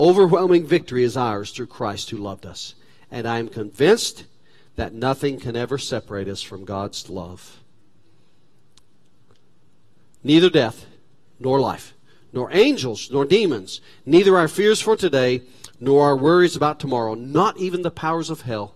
overwhelming 0.00 0.66
victory 0.66 1.04
is 1.04 1.16
ours 1.16 1.52
through 1.52 1.68
Christ 1.68 2.10
who 2.10 2.16
loved 2.16 2.44
us. 2.44 2.74
And 3.10 3.26
I 3.26 3.38
am 3.38 3.48
convinced 3.48 4.24
that 4.74 4.92
nothing 4.92 5.38
can 5.38 5.56
ever 5.56 5.78
separate 5.78 6.28
us 6.28 6.42
from 6.42 6.64
God's 6.64 7.08
love. 7.08 7.60
Neither 10.24 10.50
death, 10.50 10.86
nor 11.38 11.60
life, 11.60 11.94
nor 12.32 12.52
angels, 12.52 13.10
nor 13.12 13.24
demons, 13.24 13.80
neither 14.04 14.36
our 14.36 14.48
fears 14.48 14.80
for 14.80 14.96
today, 14.96 15.42
nor 15.80 16.04
our 16.04 16.16
worries 16.16 16.56
about 16.56 16.80
tomorrow, 16.80 17.14
not 17.14 17.56
even 17.58 17.82
the 17.82 17.90
powers 17.90 18.28
of 18.28 18.42
hell, 18.42 18.74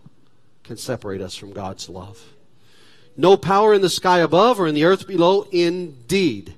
can 0.62 0.76
separate 0.76 1.20
us 1.20 1.34
from 1.34 1.52
God's 1.52 1.88
love. 1.88 2.22
No 3.16 3.36
power 3.36 3.74
in 3.74 3.82
the 3.82 3.90
sky 3.90 4.20
above 4.20 4.58
or 4.58 4.66
in 4.66 4.74
the 4.74 4.84
earth 4.84 5.06
below, 5.06 5.42
indeed. 5.50 6.54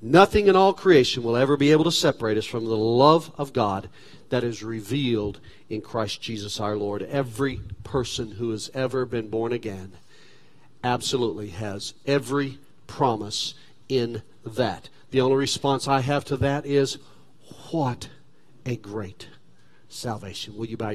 Nothing 0.00 0.48
in 0.48 0.56
all 0.56 0.72
creation 0.72 1.22
will 1.22 1.36
ever 1.36 1.56
be 1.56 1.70
able 1.70 1.84
to 1.84 1.92
separate 1.92 2.36
us 2.36 2.44
from 2.44 2.64
the 2.64 2.76
love 2.76 3.30
of 3.38 3.52
God 3.52 3.88
that 4.30 4.42
is 4.42 4.62
revealed 4.62 5.38
in 5.68 5.80
Christ 5.80 6.20
Jesus 6.20 6.58
our 6.58 6.76
Lord. 6.76 7.02
Every 7.02 7.60
person 7.84 8.32
who 8.32 8.50
has 8.50 8.70
ever 8.74 9.04
been 9.06 9.28
born 9.28 9.52
again 9.52 9.92
absolutely 10.82 11.50
has 11.50 11.94
every 12.06 12.58
promise 12.86 13.54
in 13.88 14.22
that. 14.44 14.88
The 15.12 15.20
only 15.20 15.36
response 15.36 15.86
I 15.86 16.00
have 16.00 16.24
to 16.26 16.36
that 16.38 16.66
is, 16.66 16.98
what 17.70 18.08
a 18.66 18.76
great 18.76 19.28
salvation. 19.88 20.56
Will 20.56 20.66
you 20.66 20.76
bow 20.76 20.90